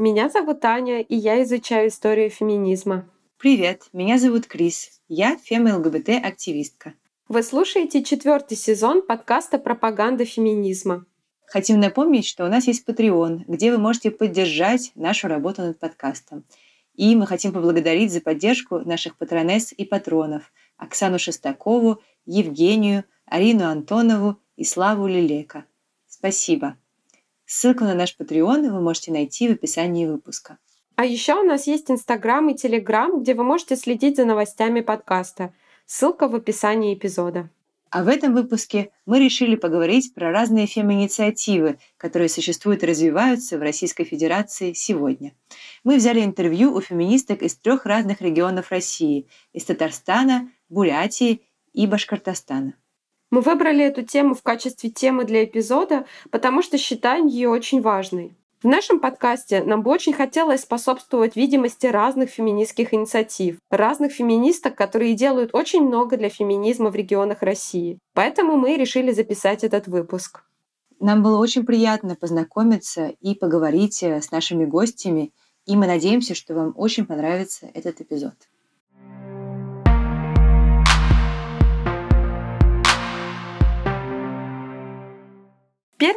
[0.00, 3.10] Меня зовут Аня, и я изучаю историю феминизма.
[3.36, 5.00] Привет, меня зовут Крис.
[5.08, 6.94] Я фем-ЛГБТ-активистка.
[7.26, 11.04] Вы слушаете четвертый сезон подкаста «Пропаганда феминизма».
[11.46, 16.44] Хотим напомнить, что у нас есть Patreon, где вы можете поддержать нашу работу над подкастом.
[16.94, 24.38] И мы хотим поблагодарить за поддержку наших патронесс и патронов Оксану Шестакову, Евгению, Арину Антонову
[24.54, 25.64] и Славу Лилека.
[26.06, 26.76] Спасибо.
[27.50, 30.58] Ссылку на наш Patreon вы можете найти в описании выпуска.
[30.96, 35.54] А еще у нас есть Инстаграм и Телеграм, где вы можете следить за новостями подкаста.
[35.86, 37.48] Ссылка в описании эпизода.
[37.88, 43.62] А в этом выпуске мы решили поговорить про разные фем-инициативы, которые существуют и развиваются в
[43.62, 45.32] Российской Федерации сегодня.
[45.84, 51.40] Мы взяли интервью у феминисток из трех разных регионов России– из Татарстана, Бурятии
[51.72, 52.74] и Башкортостана.
[53.30, 58.34] Мы выбрали эту тему в качестве темы для эпизода, потому что считаем ее очень важной.
[58.62, 65.14] В нашем подкасте нам бы очень хотелось способствовать видимости разных феминистских инициатив, разных феминисток, которые
[65.14, 67.98] делают очень много для феминизма в регионах России.
[68.14, 70.42] Поэтому мы решили записать этот выпуск.
[70.98, 75.32] Нам было очень приятно познакомиться и поговорить э, с нашими гостями,
[75.64, 78.34] и мы надеемся, что вам очень понравится этот эпизод.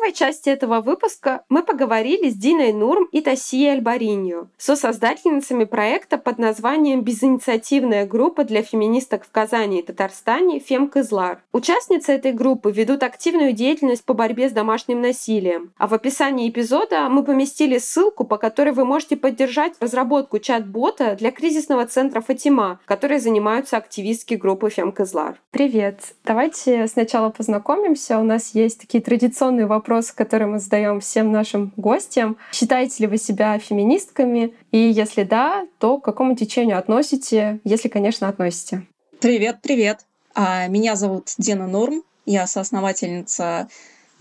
[0.01, 6.39] Первой части этого выпуска мы поговорили с Диной Нурм и Тасией Альбаринью, со-создательницами проекта под
[6.39, 11.43] названием «Безинициативная группа для феминисток в Казани и Татарстане Фем Кызлар».
[11.51, 15.71] Участницы этой группы ведут активную деятельность по борьбе с домашним насилием.
[15.77, 21.29] А в описании эпизода мы поместили ссылку, по которой вы можете поддержать разработку чат-бота для
[21.29, 25.39] кризисного центра «Фатима», которые занимаются активистки группы Фем Кызлар.
[25.51, 25.99] Привет!
[26.25, 28.17] Давайте сначала познакомимся.
[28.17, 32.37] У нас есть такие традиционные вопрос, который мы задаем всем нашим гостям.
[32.53, 34.53] Считаете ли вы себя феминистками?
[34.71, 38.87] И если да, то к какому течению относите, если, конечно, относите?
[39.19, 40.05] Привет, привет.
[40.33, 42.03] А, меня зовут Дина Норм.
[42.25, 43.67] Я соосновательница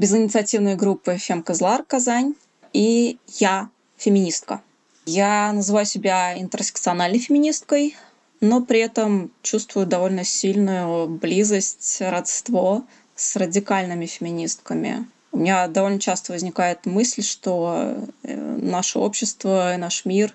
[0.00, 2.34] безинициативной группы «Фемкозлар» Казань.
[2.72, 4.62] И я феминистка.
[5.06, 7.96] Я называю себя интерсекциональной феминисткой,
[8.40, 12.82] но при этом чувствую довольно сильную близость, родство
[13.14, 15.06] с радикальными феминистками.
[15.32, 20.34] У меня довольно часто возникает мысль, что э, наше общество, наш мир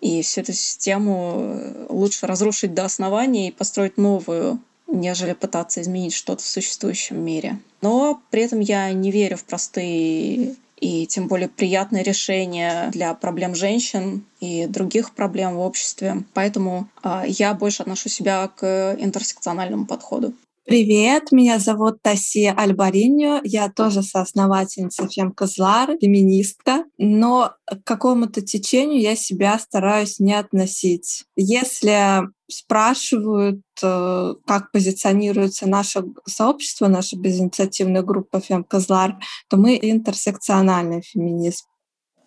[0.00, 6.12] и всю эту систему э, лучше разрушить до основания и построить новую, нежели пытаться изменить
[6.12, 7.58] что-то в существующем мире.
[7.80, 13.54] Но при этом я не верю в простые и тем более приятные решения для проблем
[13.54, 16.24] женщин и других проблем в обществе.
[16.34, 20.34] Поэтому э, я больше отношу себя к интерсекциональному подходу.
[20.66, 29.14] Привет, меня зовут Таси Альбариньо, я тоже соосновательница Фемкозлар, феминистка, но к какому-то течению я
[29.14, 31.24] себя стараюсь не относить.
[31.36, 41.66] Если спрашивают, э, как позиционируется наше сообщество, наша безинициативная группа Фемкозлар, то мы интерсекциональный феминизм.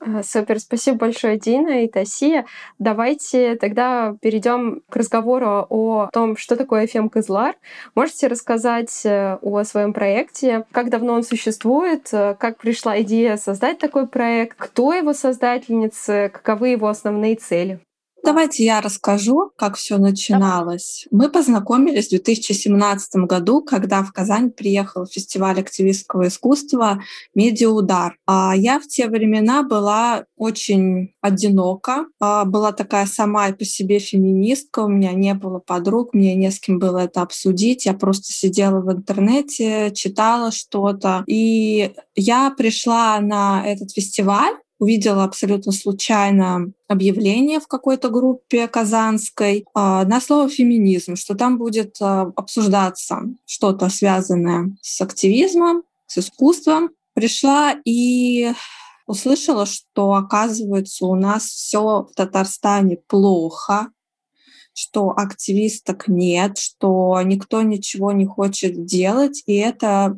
[0.02, 2.46] А, супер, спасибо большое, Дина и Тасия.
[2.78, 7.56] Давайте тогда перейдем к разговору о том, что такое FM Кызлар.
[7.96, 13.80] Можете рассказать э, о своем проекте, как давно он существует, э, как пришла идея создать
[13.80, 17.82] такой проект, кто его создательницы, каковы его основные цели?
[18.24, 21.08] Давайте я расскажу, как все начиналось.
[21.10, 27.02] Мы познакомились в 2017 году, когда в Казань приехал фестиваль активистского искусства
[27.34, 28.18] «Медиаудар».
[28.28, 34.82] А я в те времена была очень одинока, а была такая сама по себе феминистка,
[34.82, 38.82] у меня не было подруг, мне не с кем было это обсудить, я просто сидела
[38.82, 41.24] в интернете, читала что-то.
[41.28, 50.06] И я пришла на этот фестиваль, увидела абсолютно случайно объявление в какой-то группе казанской а,
[50.06, 56.92] на слово феминизм, что там будет а, обсуждаться что-то связанное с активизмом, с искусством.
[57.14, 58.54] Пришла и
[59.06, 63.90] услышала, что оказывается у нас все в Татарстане плохо,
[64.74, 69.44] что активисток нет, что никто ничего не хочет делать.
[69.46, 70.16] И это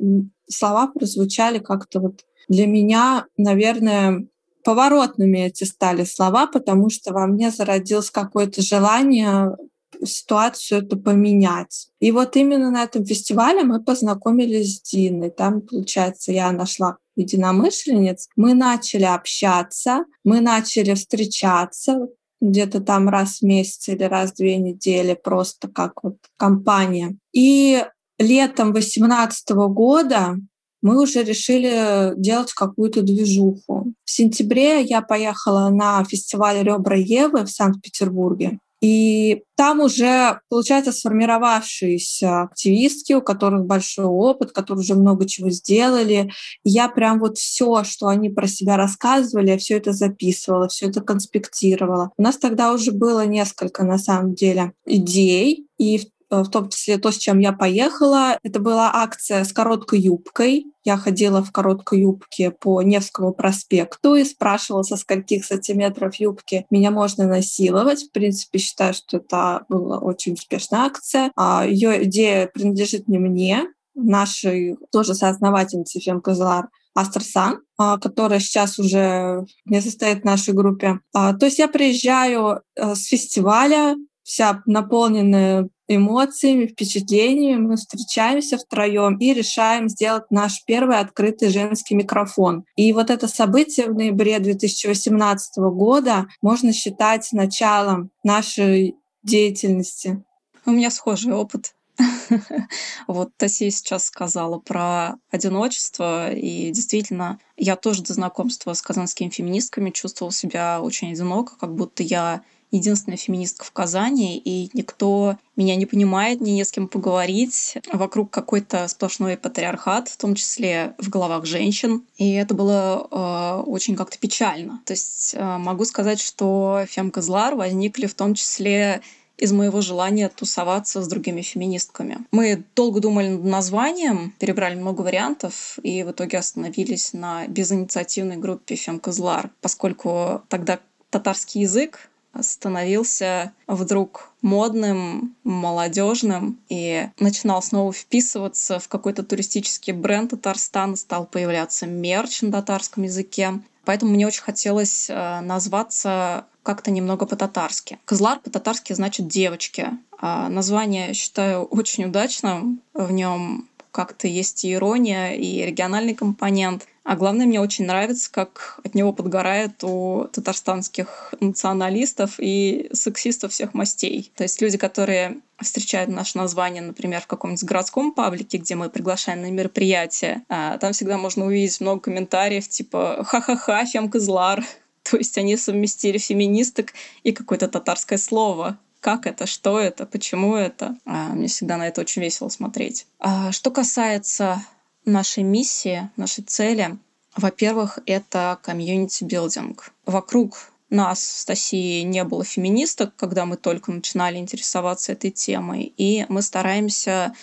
[0.48, 4.28] слова прозвучали как-то вот для меня, наверное,
[4.64, 9.56] поворотными эти стали слова, потому что во мне зародилось какое-то желание
[10.04, 11.90] ситуацию эту поменять.
[12.00, 15.30] И вот именно на этом фестивале мы познакомились с Диной.
[15.30, 18.30] Там, получается, я нашла единомышленниц.
[18.36, 22.08] Мы начали общаться, мы начали встречаться
[22.40, 27.16] где-то там раз в месяц или раз в две недели, просто как вот компания.
[27.34, 27.86] И
[28.18, 30.38] летом 2018 года
[30.82, 33.94] мы уже решили делать какую-то движуху.
[34.04, 38.60] В сентябре я поехала на фестиваль «Ребра Евы» в Санкт-Петербурге.
[38.82, 46.32] И там уже, получается, сформировавшиеся активистки, у которых большой опыт, которые уже много чего сделали.
[46.64, 51.02] Я прям вот все, что они про себя рассказывали, я все это записывала, все это
[51.02, 52.10] конспектировала.
[52.18, 55.68] У нас тогда уже было несколько, на самом деле, идей.
[55.78, 58.40] И Э, в том числе то, с чем я поехала.
[58.42, 60.66] Это была акция с короткой юбкой.
[60.84, 66.90] Я ходила в короткой юбке по Невскому проспекту и спрашивала, со скольких сантиметров юбки меня
[66.90, 68.04] можно насиловать.
[68.04, 71.32] В принципе, считаю, что это была очень успешная акция.
[71.36, 78.78] А Ее идея принадлежит не мне, нашей тоже соосновательнице Фем Козлар Астерсан, а, которая сейчас
[78.80, 81.00] уже не состоит в нашей группе.
[81.14, 87.68] А, то есть я приезжаю э, с фестиваля, вся наполненная эмоциями, впечатлениями.
[87.68, 92.66] Мы встречаемся втроем и решаем сделать наш первый открытый женский микрофон.
[92.76, 100.24] И вот это событие в ноябре 2018 года можно считать началом нашей деятельности.
[100.66, 101.74] У меня схожий опыт.
[103.08, 109.90] Вот Таси сейчас сказала про одиночество, и действительно, я тоже до знакомства с казанскими феминистками
[109.90, 115.86] чувствовала себя очень одиноко, как будто я единственная феминистка в Казани, и никто меня не
[115.86, 117.78] понимает, мне не с кем поговорить.
[117.92, 122.04] Вокруг какой-то сплошной патриархат, в том числе в головах женщин.
[122.18, 124.82] И это было э, очень как-то печально.
[124.86, 129.02] То есть э, могу сказать, что Фемка Злар возникли в том числе
[129.42, 132.20] из моего желания тусоваться с другими феминистками.
[132.32, 138.76] Мы долго думали над названием, перебрали много вариантов и в итоге остановились на безинициативной группе
[138.76, 140.80] Фемкозлар, поскольку тогда
[141.10, 150.96] татарский язык становился вдруг модным, молодежным и начинал снова вписываться в какой-то туристический бренд Татарстана,
[150.96, 153.60] стал появляться мерч на татарском языке.
[153.86, 158.00] Поэтому мне очень хотелось э, назваться как-то немного по-татарски.
[158.06, 159.90] Кызлар по-татарски значит девочки.
[160.20, 162.82] А название считаю очень удачным.
[162.94, 166.88] В нем как-то есть и ирония, и региональный компонент.
[167.04, 173.74] А главное, мне очень нравится, как от него подгорает у татарстанских националистов и сексистов всех
[173.74, 174.32] мастей.
[174.36, 179.42] То есть люди, которые встречают наше название, например, в каком-нибудь городском паблике, где мы приглашаем
[179.42, 184.64] на мероприятие, а, там всегда можно увидеть много комментариев типа «Ха-ха-ха, фемка злар».
[185.04, 186.94] То есть они совместили феминисток
[187.24, 190.96] и какое-то татарское слово как это, что это, почему это.
[191.06, 193.08] А, мне всегда на это очень весело смотреть.
[193.18, 194.64] А, что касается
[195.06, 196.98] нашей миссии, нашей цели,
[197.36, 199.94] во-первых, это community building.
[200.06, 206.26] Вокруг нас с Тасией не было феминисток, когда мы только начинали интересоваться этой темой, и
[206.28, 207.34] мы стараемся,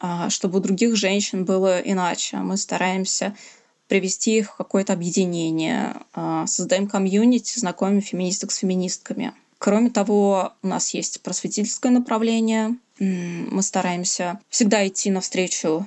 [0.00, 2.38] а, чтобы у других женщин было иначе.
[2.38, 3.36] Мы стараемся
[3.86, 9.34] привести их в какое-то объединение, а, создаем комьюнити, знакомим феминисток с феминистками.
[9.58, 12.76] Кроме того, у нас есть просветительское направление.
[12.98, 15.86] Мы стараемся всегда идти навстречу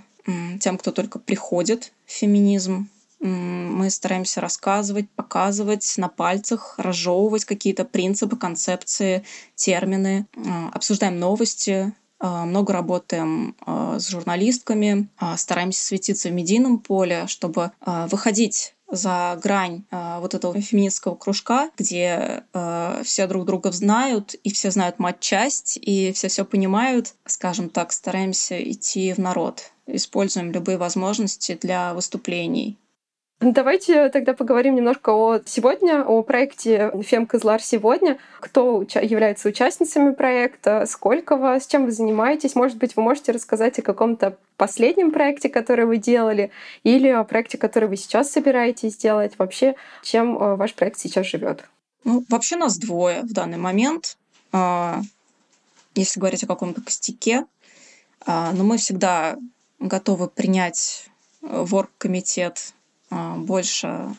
[0.59, 2.89] тем, кто только приходит в феминизм.
[3.19, 9.23] Мы стараемся рассказывать, показывать на пальцах, разжевывать какие-то принципы, концепции,
[9.55, 10.27] термины.
[10.73, 17.71] Обсуждаем новости, а, много работаем а, с журналистками, а, стараемся светиться в медийном поле, чтобы
[17.85, 24.49] выходить за грань э, вот этого феминистского кружка, где э, все друг друга знают, и
[24.49, 30.77] все знают мать-часть, и все все понимают, скажем так, стараемся идти в народ, используем любые
[30.77, 32.77] возможности для выступлений.
[33.39, 38.17] Давайте тогда поговорим немножко о сегодня, о проекте Фем Козлар сегодня.
[38.39, 42.55] Кто уча- является участницами проекта, сколько вас, чем вы занимаетесь?
[42.55, 46.49] Может быть, вы можете рассказать о каком-то последнем проекте, который вы делали,
[46.83, 49.33] или о проекте, который вы сейчас собираетесь делать?
[49.37, 51.63] Вообще, чем э, ваш проект сейчас живет?
[52.05, 54.17] Ну, вообще нас двое в данный момент.
[54.51, 55.01] А,
[55.93, 57.45] если говорить о каком-то костяке,
[58.25, 59.37] а, но мы всегда
[59.79, 61.07] готовы принять
[61.41, 62.73] э, в оргкомитет
[63.09, 64.15] а, больше,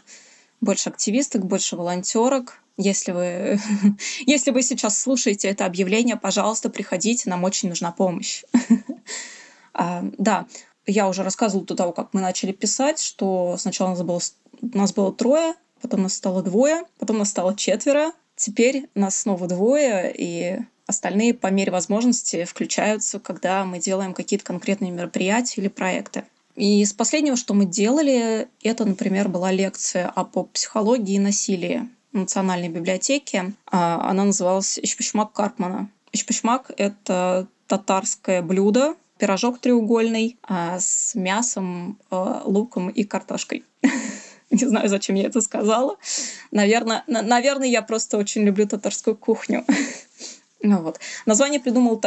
[0.61, 2.61] больше активисток, больше волонтерок.
[2.77, 3.61] Если вы,
[4.27, 8.45] если вы сейчас слушаете это объявление, пожалуйста, приходите, нам очень нужна помощь.
[9.81, 10.47] А, да,
[10.87, 14.21] я уже рассказывала до того, как мы начали писать, что сначала нас было,
[14.61, 20.15] нас было трое, потом нас стало двое, потом нас стало четверо, теперь нас снова двое,
[20.17, 26.25] и остальные по мере возможности включаются, когда мы делаем какие-то конкретные мероприятия или проекты.
[26.57, 32.19] И из последнего, что мы делали, это, например, была лекция о поп-психологии и насилии в
[32.19, 33.53] Национальной библиотеке.
[33.67, 35.89] А, она называлась «Ичпочмак Карпмана».
[36.13, 43.65] Ичпочмак— это татарское блюдо, пирожок треугольный а, с мясом, э, луком и картошкой.
[44.51, 45.97] Не знаю, зачем я это сказала.
[46.51, 49.65] Наверное, наверное, я просто очень люблю татарскую кухню.
[50.61, 50.99] Ну, вот.
[51.25, 52.01] Название придумал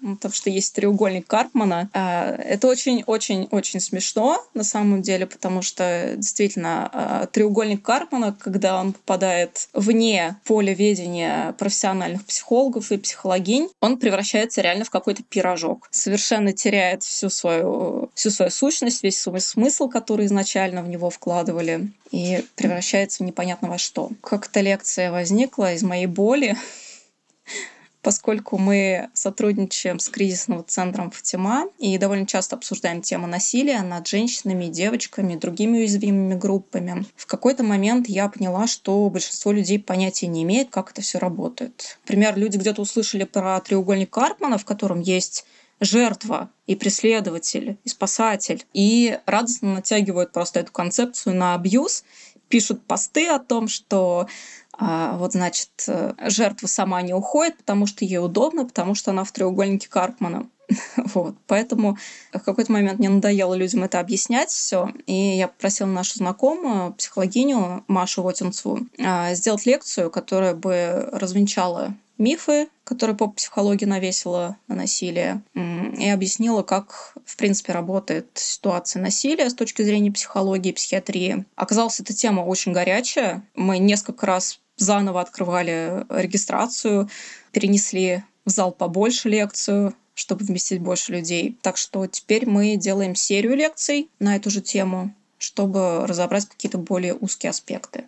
[0.00, 1.90] ну, потому что есть треугольник Карпмана.
[1.92, 8.94] А, это очень-очень-очень смешно на самом деле, потому что действительно а, треугольник Карпмана, когда он
[8.94, 15.88] попадает вне поля ведения профессиональных психологов и психологинь, он превращается реально в какой-то пирожок.
[15.90, 21.90] Совершенно теряет всю свою, всю свою сущность, весь свой смысл, который изначально в него вкладывали,
[22.10, 24.10] и превращается в непонятно во что.
[24.22, 26.56] Как-то лекция возникла из моей боли,
[28.02, 34.66] поскольку мы сотрудничаем с кризисным центром Фатима и довольно часто обсуждаем тему насилия над женщинами,
[34.66, 37.06] девочками, другими уязвимыми группами.
[37.16, 41.98] В какой-то момент я поняла, что большинство людей понятия не имеет, как это все работает.
[42.04, 45.46] Например, люди где-то услышали про треугольник Карпмана, в котором есть
[45.80, 52.04] жертва и преследователь, и спасатель, и радостно натягивают просто эту концепцию на абьюз,
[52.52, 54.26] пишут посты о том, что
[54.78, 59.24] а, вот, значит, э, жертва сама не уходит, потому что ей удобно, потому что она
[59.24, 60.46] в треугольнике Карпмана.
[61.14, 61.34] Вот.
[61.46, 61.96] Поэтому
[62.30, 67.84] в какой-то момент мне надоело людям это объяснять все, и я попросила нашу знакомую, психологиню
[67.88, 75.42] Машу Вотинцеву, а, сделать лекцию, которая бы развенчала мифы, которые по психологии навесила на насилие,
[75.54, 81.44] и объяснила, как, в принципе, работает ситуация насилия с точки зрения психологии психиатрии.
[81.54, 83.42] Оказалось, эта тема очень горячая.
[83.54, 87.08] Мы несколько раз заново открывали регистрацию,
[87.52, 91.58] перенесли в зал побольше лекцию, чтобы вместить больше людей.
[91.62, 97.14] Так что теперь мы делаем серию лекций на эту же тему, чтобы разобрать какие-то более
[97.14, 98.06] узкие аспекты.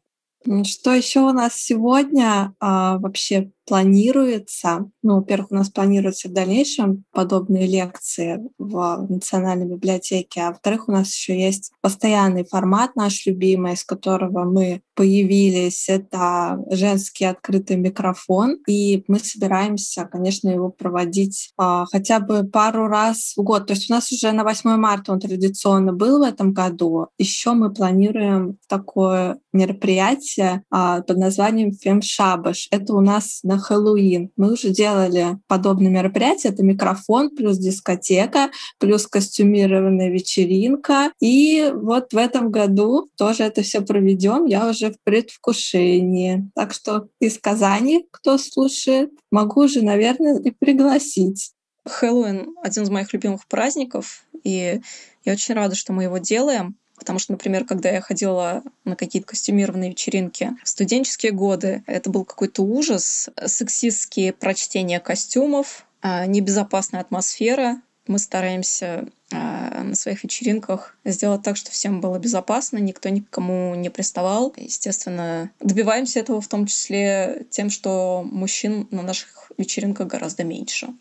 [0.65, 4.91] Что еще у нас сегодня а, вообще планируется?
[5.03, 10.93] Ну, во-первых, у нас планируются в дальнейшем подобные лекции в Национальной библиотеке, а во-вторых, у
[10.93, 15.89] нас еще есть постоянный формат наш любимый, с которого мы появились.
[15.89, 23.35] Это женский открытый микрофон, и мы собираемся, конечно, его проводить а, хотя бы пару раз
[23.37, 23.67] в год.
[23.67, 27.09] То есть у нас уже на 8 марта он традиционно был в этом году.
[27.19, 32.69] Еще мы планируем такое мероприятие а, под названием «Фемшабаш».
[32.71, 34.31] Это у нас на Хэллоуин.
[34.37, 36.53] Мы уже делали подобное мероприятие.
[36.53, 41.13] Это микрофон плюс дискотека, плюс костюмированная вечеринка.
[41.21, 44.47] И вот в этом году тоже это все проведем.
[44.47, 46.51] Я уже в предвкушении.
[46.55, 51.53] Так что из Казани, кто слушает, могу уже, наверное, и пригласить.
[51.87, 54.81] Хэллоуин— один из моих любимых праздников, и
[55.25, 56.77] я очень рада, что мы его делаем.
[57.05, 62.25] Потому что, например, когда я ходила на какие-то костюмированные вечеринки в студенческие годы, это был
[62.25, 67.83] какой-то ужас, сексистские прочтения костюмов, а, небезопасная атмосфера.
[68.07, 73.91] Мы стараемся а, на своих вечеринках сделать так, что всем было безопасно, никто никому не
[73.91, 74.55] приставал.
[74.57, 80.95] Естественно, добиваемся этого в том числе тем, что мужчин на наших вечеринках гораздо меньше.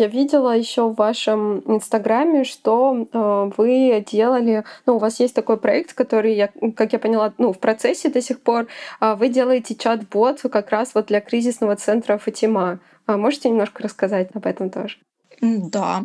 [0.00, 5.58] Я видела еще в вашем инстаграме, что э, вы делали, ну, у вас есть такой
[5.58, 8.66] проект, который, я, как я поняла, ну, в процессе до сих пор.
[9.02, 12.80] Э, вы делаете чат-бот как раз вот для кризисного центра Фатима.
[13.04, 14.96] А можете немножко рассказать об этом тоже?
[15.42, 16.04] Да,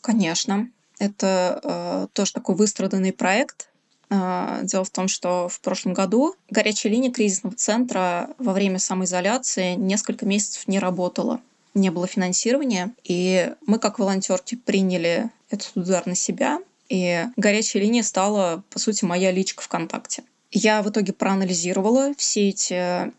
[0.00, 0.68] конечно.
[0.98, 3.70] Это э, тоже такой выстраданный проект.
[4.10, 9.76] Э, дело в том, что в прошлом году горячая линия кризисного центра во время самоизоляции
[9.76, 11.38] несколько месяцев не работала
[11.76, 18.02] не было финансирования, и мы как волонтерки приняли этот удар на себя, и горячая линия
[18.02, 20.24] стала, по сути, моя личка ВКонтакте.
[20.52, 23.12] Я в итоге проанализировала все эти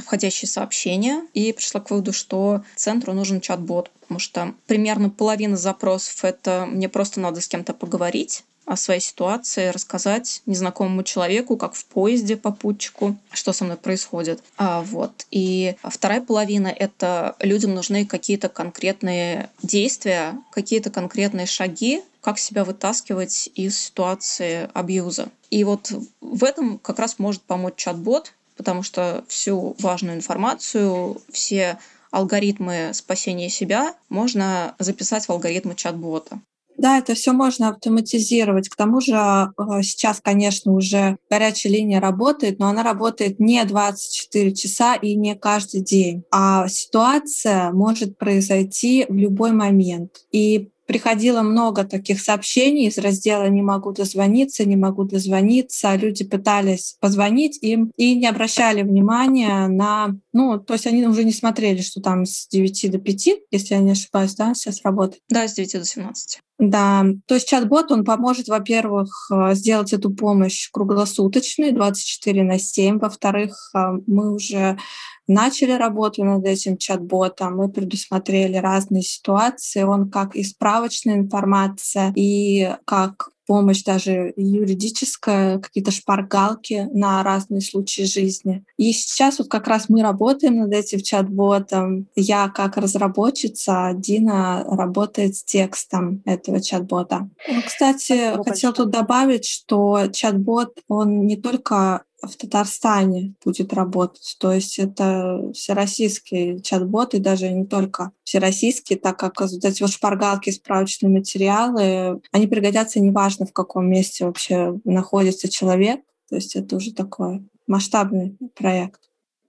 [0.00, 6.22] входящие сообщения и пришла к выводу, что центру нужен чат-бот, потому что примерно половина запросов—
[6.24, 11.84] это мне просто надо с кем-то поговорить, о своей ситуации, рассказать незнакомому человеку, как в
[11.86, 14.42] поезде попутчику, что со мной происходит.
[14.56, 15.26] А, вот.
[15.30, 23.50] И вторая половина— это людям нужны какие-то конкретные действия, какие-то конкретные шаги, как себя вытаскивать
[23.54, 25.28] из ситуации абьюза.
[25.50, 31.78] И вот в этом как раз может помочь чат-бот, потому что всю важную информацию, все
[32.12, 36.40] алгоритмы спасения себя можно записать в алгоритмы чат-бота.
[36.82, 38.68] Да, это все можно автоматизировать.
[38.68, 44.52] К тому же а, сейчас, конечно, уже горячая линия работает, но она работает не 24
[44.52, 46.24] часа и не каждый день.
[46.32, 50.24] А ситуация может произойти в любой момент.
[50.32, 55.94] И приходило много таких сообщений из раздела «Не могу дозвониться, не могу дозвониться».
[55.94, 60.16] Люди пытались позвонить им и не обращали внимания на...
[60.32, 63.80] Ну, то есть они уже не смотрели, что там с 9 до 5, если я
[63.80, 65.22] не ошибаюсь, да, сейчас работает?
[65.28, 66.40] Да, с 9 до 17.
[66.58, 72.98] Да, то есть чат-бот, он поможет, во-первых, э, сделать эту помощь круглосуточной, 24 на 7.
[72.98, 74.78] Во-вторых, э, мы уже
[75.26, 79.82] начали работу над этим чат-ботом, мы предусмотрели разные ситуации.
[79.82, 88.02] Он как и справочная информация, и как помощь даже юридическая, какие-то шпаргалки на разные случаи
[88.02, 88.64] жизни.
[88.76, 92.06] И сейчас вот как раз мы работаем над этим чат-ботом.
[92.14, 97.28] Я как разработчица, Дина работает с текстом этого чат-бота.
[97.66, 104.36] Кстати, Спасибо хотел тут добавить, что чат-бот, он не только в Татарстане будет работать.
[104.38, 109.90] То есть это всероссийский чат-бот, и даже не только всероссийский, так как вот эти вот
[109.90, 116.00] шпаргалки, справочные материалы, они пригодятся неважно, в каком месте вообще находится человек.
[116.28, 119.00] То есть это уже такой масштабный проект.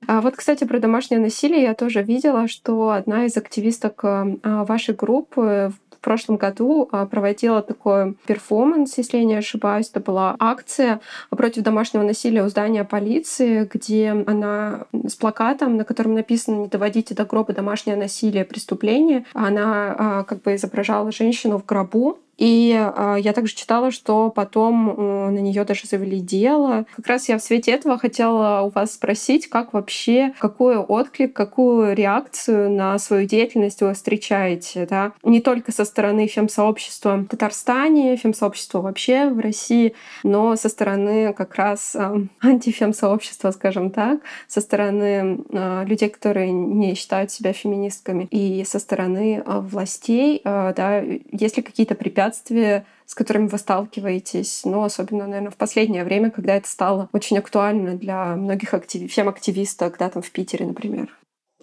[0.07, 4.65] А вот, кстати, про домашнее насилие я тоже видела, что одна из активисток э, а,
[4.65, 5.71] вашей группы
[6.03, 9.89] прошлом году а, проводила такой перформанс, если я не ошибаюсь.
[9.89, 16.13] Это была акция против домашнего насилия у здания полиции, где она с плакатом, на котором
[16.13, 19.25] написано «Не доводите до гроба домашнее насилие, преступление».
[19.33, 24.89] Она а, как бы изображала женщину в гробу, и э, я также читала, что потом
[24.89, 26.85] э, на нее даже завели дело.
[26.95, 31.95] Как раз я в свете этого хотела у вас спросить, как вообще, какой отклик, какую
[31.95, 35.13] реакцию на свою деятельность вы встречаете, да?
[35.23, 41.55] Не только со стороны фем-сообщества в Татарстане, фем-сообщества вообще в России, но со стороны как
[41.55, 48.63] раз э, антифем-сообщества, скажем так, со стороны э, людей, которые не считают себя феминистками, и
[48.65, 50.99] со стороны э, властей, э, да,
[51.31, 56.31] есть ли какие-то препятствия препятствия, с которыми вы сталкиваетесь, ну, особенно, наверное, в последнее время,
[56.31, 59.11] когда это стало очень актуально для многих актив...
[59.11, 61.15] фем-активисток, да, там в Питере, например?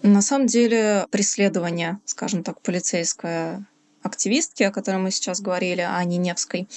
[0.03, 3.65] На самом деле преследование, скажем так, полицейское
[4.03, 6.69] активистки, о которой мы сейчас говорили, о Ниневской,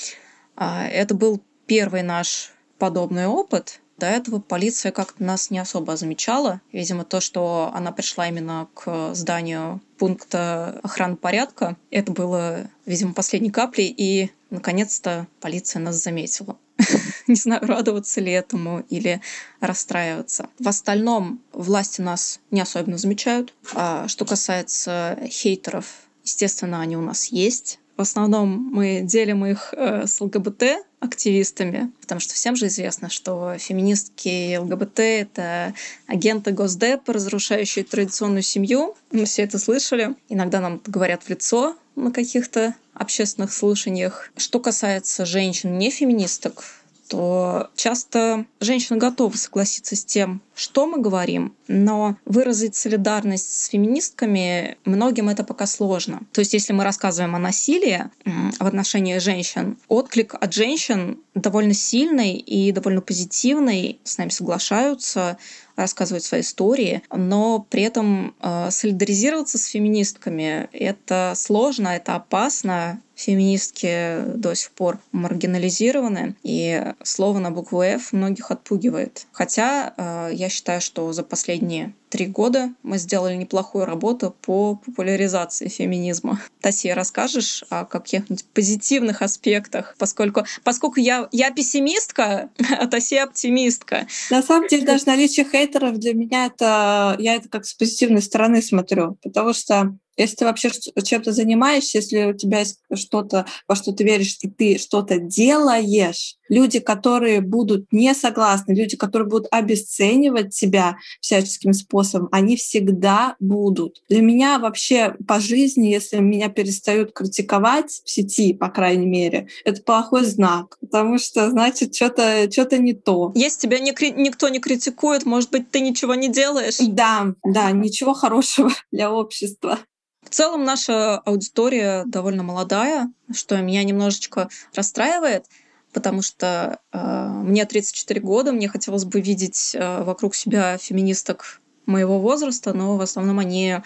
[0.56, 3.80] а, это был первый наш подобный опыт.
[4.04, 6.60] До этого полиция как-то нас не особо замечала.
[6.74, 13.50] Видимо, то, что она пришла именно к зданию пункта охраны порядка, это было, видимо, последней
[13.50, 16.58] каплей, и, наконец-то, полиция нас заметила.
[17.28, 19.22] Не знаю, радоваться ли этому или
[19.62, 20.50] расстраиваться.
[20.60, 23.54] В остальном власти нас не особенно замечают.
[23.74, 25.86] А что касается хейтеров,
[26.26, 27.80] естественно, они у нас есть.
[27.96, 34.28] В основном мы делим их э, с ЛГБТ-активистами, потому что всем же известно, что феминистки
[34.28, 35.76] и ЛГБТ— это
[36.08, 38.96] агенты Госдепа, разрушающие традиционную семью.
[39.12, 40.16] Мы все это слышали.
[40.28, 44.32] Иногда нам говорят в лицо на каких-то общественных слушаниях.
[44.38, 46.64] Что касается женщин не феминисток,
[47.08, 54.78] то часто женщина готова согласиться с тем, что мы говорим, но выразить солидарность с феминистками
[54.86, 56.22] многим это пока сложно.
[56.32, 62.34] То есть если мы рассказываем о насилии в отношении женщин, отклик от женщин довольно сильный
[62.34, 65.38] и довольно позитивный, с нами соглашаются,
[65.76, 73.02] рассказывают свои истории, но при этом э, солидаризироваться с феминистками это сложно, это опасно.
[73.16, 79.28] Феминистки до сих пор маргинализированы, и слово на букву F многих отпугивает.
[79.32, 85.68] Хотя э, я считаю, что за последние три года мы сделали неплохую работу по популяризации
[85.68, 86.40] феминизма.
[86.62, 94.06] Тася, расскажешь о каких-нибудь позитивных аспектах, поскольку, поскольку я, я пессимистка, а Тася оптимистка.
[94.30, 98.62] На самом деле даже наличие хейтеров для меня это, я это как с позитивной стороны
[98.62, 103.94] смотрю, потому что если ты вообще чем-то занимаешься, если у тебя есть что-то, во что
[103.94, 110.56] ты веришь, и ты что-то делаешь, люди, которые будут не согласны, люди, которые будут обесценивать
[110.56, 111.74] тебя всяческим
[112.04, 114.02] способом, они всегда будут.
[114.10, 119.82] Для меня вообще по жизни, если меня перестают критиковать в сети, по крайней мере, это
[119.82, 123.32] плохой знак, потому что значит что-то что не то.
[123.36, 126.78] Если тебя не, никто не критикует, может быть, ты ничего не делаешь?
[126.80, 129.80] Да, да, ничего хорошего для общества.
[130.24, 135.46] В целом наша аудитория довольно молодая, что меня немножечко расстраивает,
[135.94, 142.20] потому что э, мне 34 года, мне хотелось бы видеть э, вокруг себя феминисток моего
[142.20, 143.78] возраста, но в основном они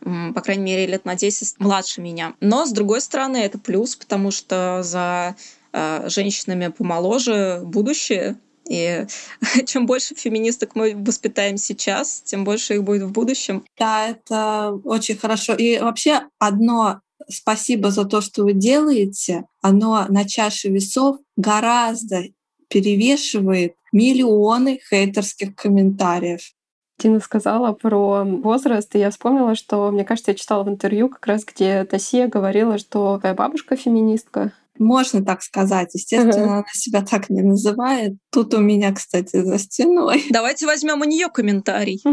[0.00, 2.34] по крайней мере, лет на 10 младше меня.
[2.40, 5.36] Но, с другой стороны, это плюс, потому что за
[5.72, 8.36] э, женщинами помоложе будущее,
[8.68, 9.06] и
[9.66, 13.64] чем больше феминисток мы воспитаем сейчас, тем больше их будет в будущем.
[13.78, 15.54] Да, это очень хорошо.
[15.54, 22.24] И вообще одно спасибо за то, что вы делаете, оно на чаше весов гораздо
[22.68, 26.52] перевешивает миллионы хейтерских комментариев.
[26.98, 31.26] Тина сказала про возраст, и я вспомнила, что, мне кажется, я читала в интервью как
[31.26, 34.52] раз, где Тасия говорила, что твоя бабушка феминистка.
[34.78, 35.94] Можно так сказать.
[35.94, 36.54] Естественно, ага.
[36.54, 38.14] она себя так не называет.
[38.30, 40.24] Тут у меня, кстати, за стеной.
[40.30, 42.02] Давайте возьмем у нее комментарий.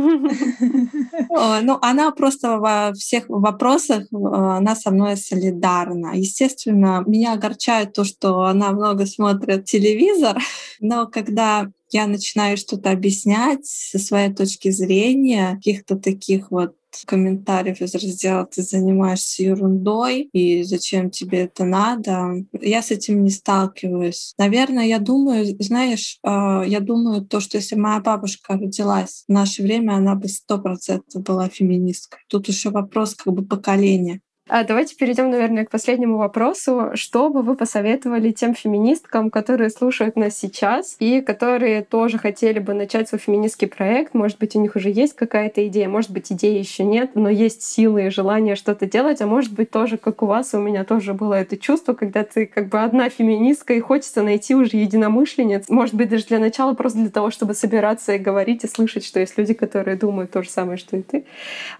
[1.30, 6.12] Ну, она просто во всех вопросах, она со мной солидарна.
[6.14, 10.38] Естественно, меня огорчает то, что она много смотрит телевизор,
[10.80, 16.76] но когда я начинаю что-то объяснять со своей точки зрения, каких-то таких вот
[17.06, 23.32] комментариев из раздела «Ты занимаешься ерундой, и зачем тебе это надо?» Я с этим не
[23.32, 24.34] сталкиваюсь.
[24.38, 29.64] Наверное, я думаю, знаешь, а, я думаю то, что если моя бабушка родилась в наше
[29.64, 32.20] время, она бы сто процентов была феминисткой.
[32.28, 34.22] Тут еще вопрос как бы поколения.
[34.50, 36.92] А давайте перейдем, наверное, к последнему вопросу.
[36.96, 42.74] Что бы вы посоветовали тем феминисткам, которые слушают нас сейчас и которые тоже хотели бы
[42.74, 44.14] начать свой феминистский проект?
[44.14, 47.64] Может быть, у них уже есть какая-то идея, может быть, идеи еще нет, но есть
[47.64, 51.14] силы и желание что-то делать, а может быть, тоже, как у вас, у меня тоже
[51.14, 55.70] было это чувство, когда ты как бы одна феминистка и хочется найти уже единомышленниц.
[55.70, 59.22] Может быть, даже для начала просто для того, чтобы собираться и говорить и слышать, что
[59.22, 61.26] есть люди, которые думают то же самое, что и ты.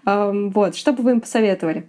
[0.04, 1.88] Вот, что бы вы им посоветовали?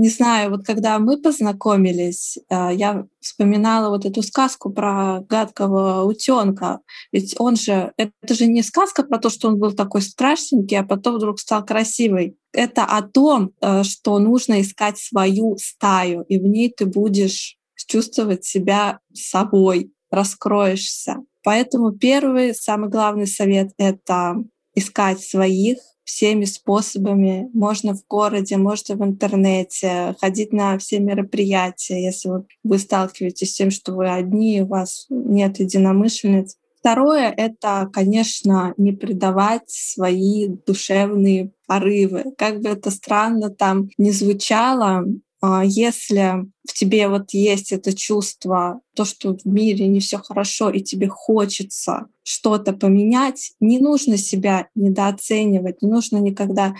[0.00, 6.80] Не знаю, вот когда мы познакомились, э, я вспоминала вот эту сказку про гадкого утенка.
[7.12, 10.84] Ведь он же, это же не сказка про то, что он был такой страшненький, а
[10.84, 12.38] потом вдруг стал красивый.
[12.54, 18.46] Это о том, э, что нужно искать свою стаю, и в ней ты будешь чувствовать
[18.46, 21.16] себя собой, раскроешься.
[21.42, 24.36] Поэтому первый, самый главный совет— это
[24.74, 25.76] искать своих,
[26.10, 27.48] всеми способами.
[27.54, 33.56] Можно в городе, можно в интернете, ходить на все мероприятия, если вот вы сталкиваетесь с
[33.56, 36.56] тем, что вы одни, у вас нет единомышленниц.
[36.80, 42.24] Второе— это, конечно, не предавать свои душевные порывы.
[42.38, 45.04] Как бы это странно там не звучало,
[45.42, 50.80] если в тебе вот есть это чувство, то, что в мире не все хорошо, и
[50.80, 56.74] тебе хочется что-то поменять, не нужно себя недооценивать, не нужно никогда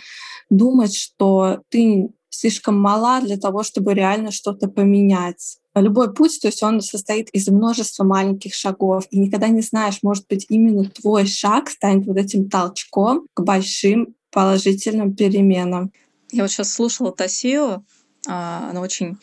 [0.50, 5.58] думать, что ты слишком мала для того, чтобы реально что-то поменять.
[5.74, 10.26] Любой путь, то есть он состоит из множества маленьких шагов, и никогда не знаешь, может
[10.28, 15.92] быть, именно твой шаг станет вот этим толчком к большим положительным переменам.
[16.32, 17.82] Я вот сейчас слушала Тасию, а,
[18.26, 19.18] она очень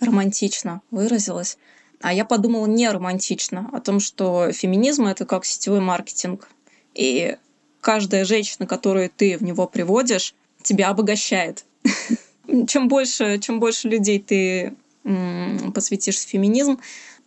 [0.00, 1.58] романтично выразилась.
[2.00, 6.48] А я подумала не романтично, о том, что феминизм это как сетевой маркетинг.
[6.94, 7.36] И
[7.80, 11.64] каждая женщина, которую ты в него приводишь, тебя обогащает.
[12.68, 14.74] чем больше, чем больше людей ты
[15.74, 16.78] посвятишь феминизм,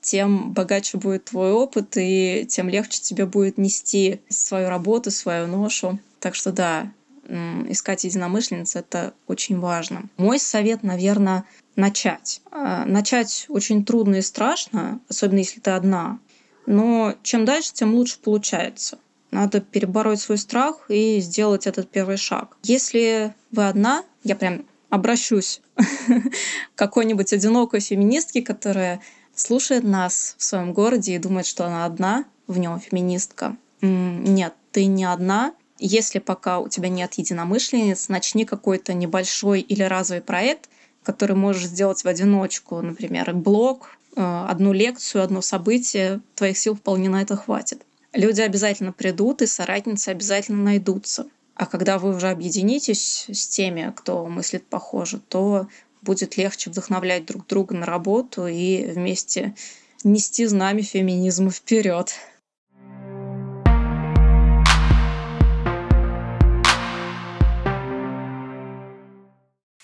[0.01, 5.99] тем богаче будет твой опыт, и тем легче тебе будет нести свою работу, свою ношу.
[6.19, 6.91] Так что да,
[7.27, 10.03] искать единомышленниц— это очень важно.
[10.17, 12.41] Мой совет, наверное, начать.
[12.51, 16.19] А, начать очень трудно и страшно, особенно если ты одна.
[16.65, 18.99] Но чем дальше, тем лучше получается.
[19.31, 22.57] Надо перебороть свой страх и сделать этот первый шаг.
[22.63, 29.01] Если вы одна, я прям обращусь к какой-нибудь одинокой феминистке, которая
[29.33, 33.57] слушает нас в своем городе и думает, что она одна, в нем феминистка.
[33.81, 40.21] Нет, ты не одна, если пока у тебя нет единомышленниц, начни какой-то небольшой или разовый
[40.21, 40.69] проект,
[41.03, 47.09] который можешь сделать в одиночку, например, блог, э, одну лекцию, одно событие, твоих сил вполне
[47.09, 47.86] на это хватит.
[48.13, 51.25] Люди обязательно придут, и соратницы обязательно найдутся.
[51.55, 55.67] А когда вы уже объединитесь с теми, кто мыслит похоже, то
[56.01, 59.55] будет легче вдохновлять друг друга на работу и вместе
[60.03, 62.13] нести знамя феминизма вперед.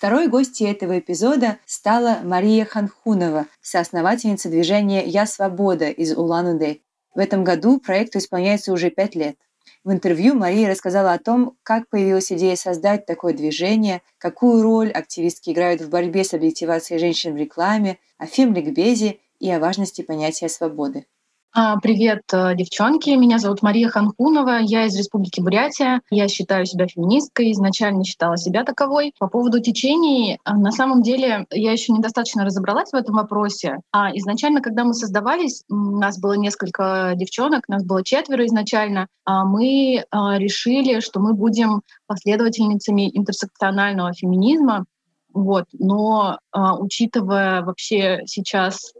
[0.00, 6.78] Второй гостьей этого эпизода стала Мария Ханхунова, соосновательница движения «Я свобода» из Улан-Удэ.
[7.14, 9.36] В этом году проекту исполняется уже пять лет.
[9.84, 15.50] В интервью Мария рассказала о том, как появилась идея создать такое движение, какую роль активистки
[15.50, 21.04] играют в борьбе с объективацией женщин в рекламе, о фемликбезе и о важности понятия свободы.
[21.52, 23.10] А, привет, э, девчонки.
[23.10, 24.60] Меня зовут Мария Ханхунова.
[24.60, 26.00] Я из Республики Бурятия.
[26.08, 27.50] Я считаю себя феминисткой.
[27.50, 29.12] Изначально считала себя таковой.
[29.18, 33.80] По поводу течений, э, на самом деле, я еще недостаточно разобралась в этом вопросе.
[33.90, 39.44] А изначально, когда мы создавались, у нас было несколько девчонок, нас было четверо изначально, а
[39.44, 40.04] мы э,
[40.38, 44.84] решили, что мы будем последовательницами интерсекционального феминизма.
[45.32, 45.66] Вот.
[45.72, 48.92] Но учитывая вообще сейчас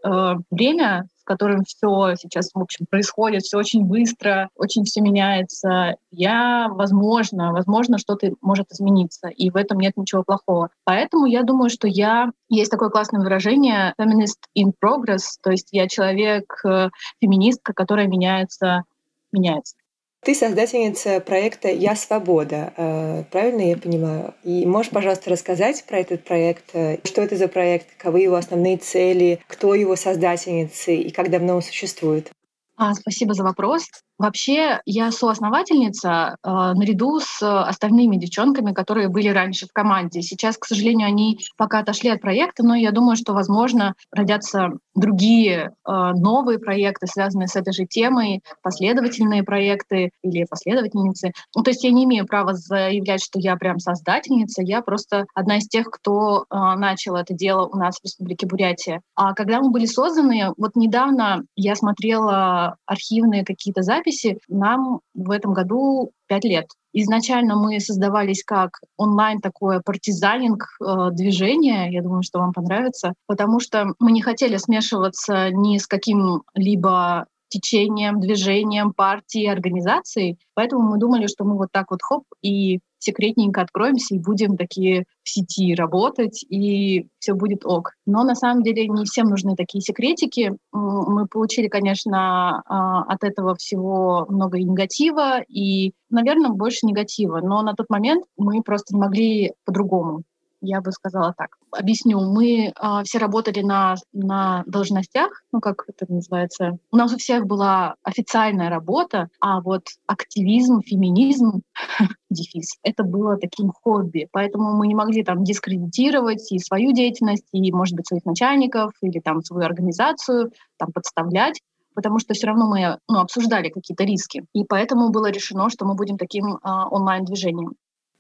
[0.51, 7.53] время, котором все сейчас, в общем, происходит, все очень быстро, очень все меняется, я, возможно,
[7.53, 10.71] возможно, что-то может измениться, и в этом нет ничего плохого.
[10.83, 12.33] Поэтому я думаю, что я...
[12.49, 16.89] Есть такое классное выражение «feminist in progress», то есть я человек, э,
[17.21, 18.83] феминистка, которая меняется,
[19.31, 19.77] меняется.
[20.23, 24.35] Ты создательница проекта «Я свобода», э, правильно я понимаю?
[24.45, 26.65] И можешь, пожалуйста, рассказать про этот проект?
[26.75, 27.87] Э, что это за проект?
[27.97, 29.41] Каковы его основные цели?
[29.47, 32.31] Кто его создательницы и как давно он существует?
[32.77, 33.89] А, спасибо за вопрос.
[34.21, 40.21] Вообще, я соосновательница э, наряду с остальными девчонками, которые были раньше в команде.
[40.21, 45.71] Сейчас, к сожалению, они пока отошли от проекта, но я думаю, что, возможно, родятся другие
[45.71, 51.33] э, новые проекты, связанные с этой же темой, последовательные проекты или последовательницы.
[51.57, 55.57] Ну, то есть я не имею права заявлять, что я прям создательница, я просто одна
[55.57, 59.01] из тех, кто э, начал это дело у нас в Республике Бурятия.
[59.15, 65.31] А когда мы были созданы, вот недавно я смотрела архивные какие-то записи, записи нам в
[65.31, 66.67] этом году пять лет.
[66.93, 71.93] Изначально мы создавались как онлайн такое партизанинг э, движение.
[71.93, 78.21] Я думаю, что вам понравится, потому что мы не хотели смешиваться ни с каким-либо течением,
[78.21, 80.39] движением, партии, организацией.
[80.55, 85.05] Поэтому мы думали, что мы вот так вот хоп и секретненько откроемся и будем такие
[85.23, 87.93] в сети работать, и все будет ок.
[88.07, 90.53] Но на самом деле не всем нужны такие секретики.
[90.73, 97.41] Мы получили, конечно, а, от этого всего много и негатива, и, наверное, больше негатива.
[97.43, 100.23] Но на тот момент мы просто не могли по-другому
[100.61, 101.57] я бы сказала так.
[101.73, 102.21] Объясню.
[102.21, 106.79] Мы э, все работали на, на должностях, ну как это называется.
[106.91, 111.63] У нас у всех была официальная работа, а вот активизм, феминизм,
[112.31, 114.29] дефис, это было таким хобби.
[114.33, 119.21] Поэтому мы не могли там дискредитировать и свою деятельность, и, может быть, своих начальников, или
[119.21, 121.61] там свою организацию, там подставлять
[121.95, 124.45] потому что все равно мы ну, обсуждали какие-то риски.
[124.55, 127.75] И поэтому было решено, что мы будем таким э, онлайн-движением.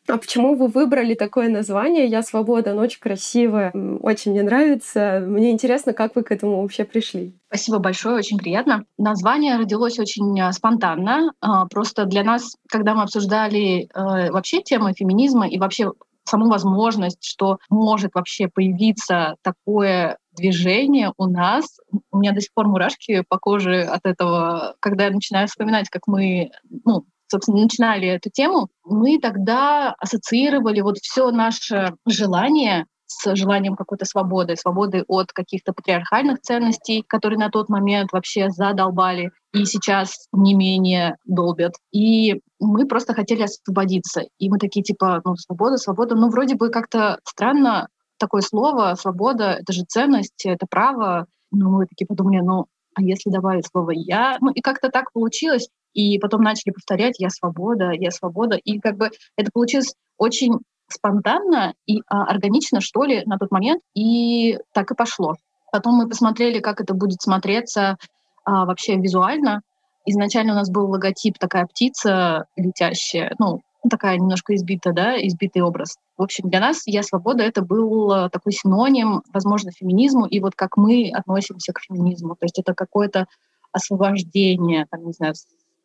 [0.09, 2.75] А почему вы выбрали такое название «Я свобода»?
[2.75, 5.23] Очень красивое, очень мне нравится.
[5.25, 7.35] Мне интересно, как вы к этому вообще пришли.
[7.49, 8.85] Спасибо большое, очень приятно.
[8.99, 11.33] Название родилось очень а, спонтанно.
[11.41, 15.93] А, просто для нас, когда мы обсуждали э, вообще темы феминизма и вообще
[16.25, 21.79] саму возможность, что может вообще появиться такое движение у нас.
[22.11, 26.07] У меня до сих пор мурашки по коже от этого, когда я начинаю вспоминать, как
[26.07, 26.51] мы
[26.85, 34.05] ну, собственно, начинали эту тему, мы тогда ассоциировали вот все наше желание с желанием какой-то
[34.05, 40.55] свободы, свободы от каких-то патриархальных ценностей, которые на тот момент вообще задолбали и сейчас не
[40.55, 41.73] менее долбят.
[41.91, 44.23] И мы просто хотели освободиться.
[44.39, 46.15] И мы такие типа, ну, свобода, свобода.
[46.15, 51.27] Ну, вроде бы как-то странно такое слово, свобода, это же ценность, это право.
[51.51, 54.37] Ну, мы такие подумали, ну, а если добавить слово «я»?
[54.41, 55.69] Ну, и как-то так получилось.
[55.93, 58.57] И потом начали повторять «я свобода, я свобода».
[58.57, 60.55] И как бы это получилось очень
[60.89, 63.83] спонтанно и а, органично, что ли, на тот момент.
[63.95, 65.35] И так и пошло.
[65.73, 67.97] Потом мы посмотрели, как это будет смотреться
[68.45, 69.63] а, вообще визуально.
[70.07, 75.97] Изначально у нас был логотип, такая птица летящая, ну, такая немножко избитая, да, избитый образ.
[76.17, 80.77] В общем, для нас «Я свобода»— это был такой синоним, возможно, феминизму, и вот как
[80.77, 82.35] мы относимся к феминизму.
[82.35, 83.27] То есть это какое-то
[83.73, 85.35] освобождение, там, не знаю,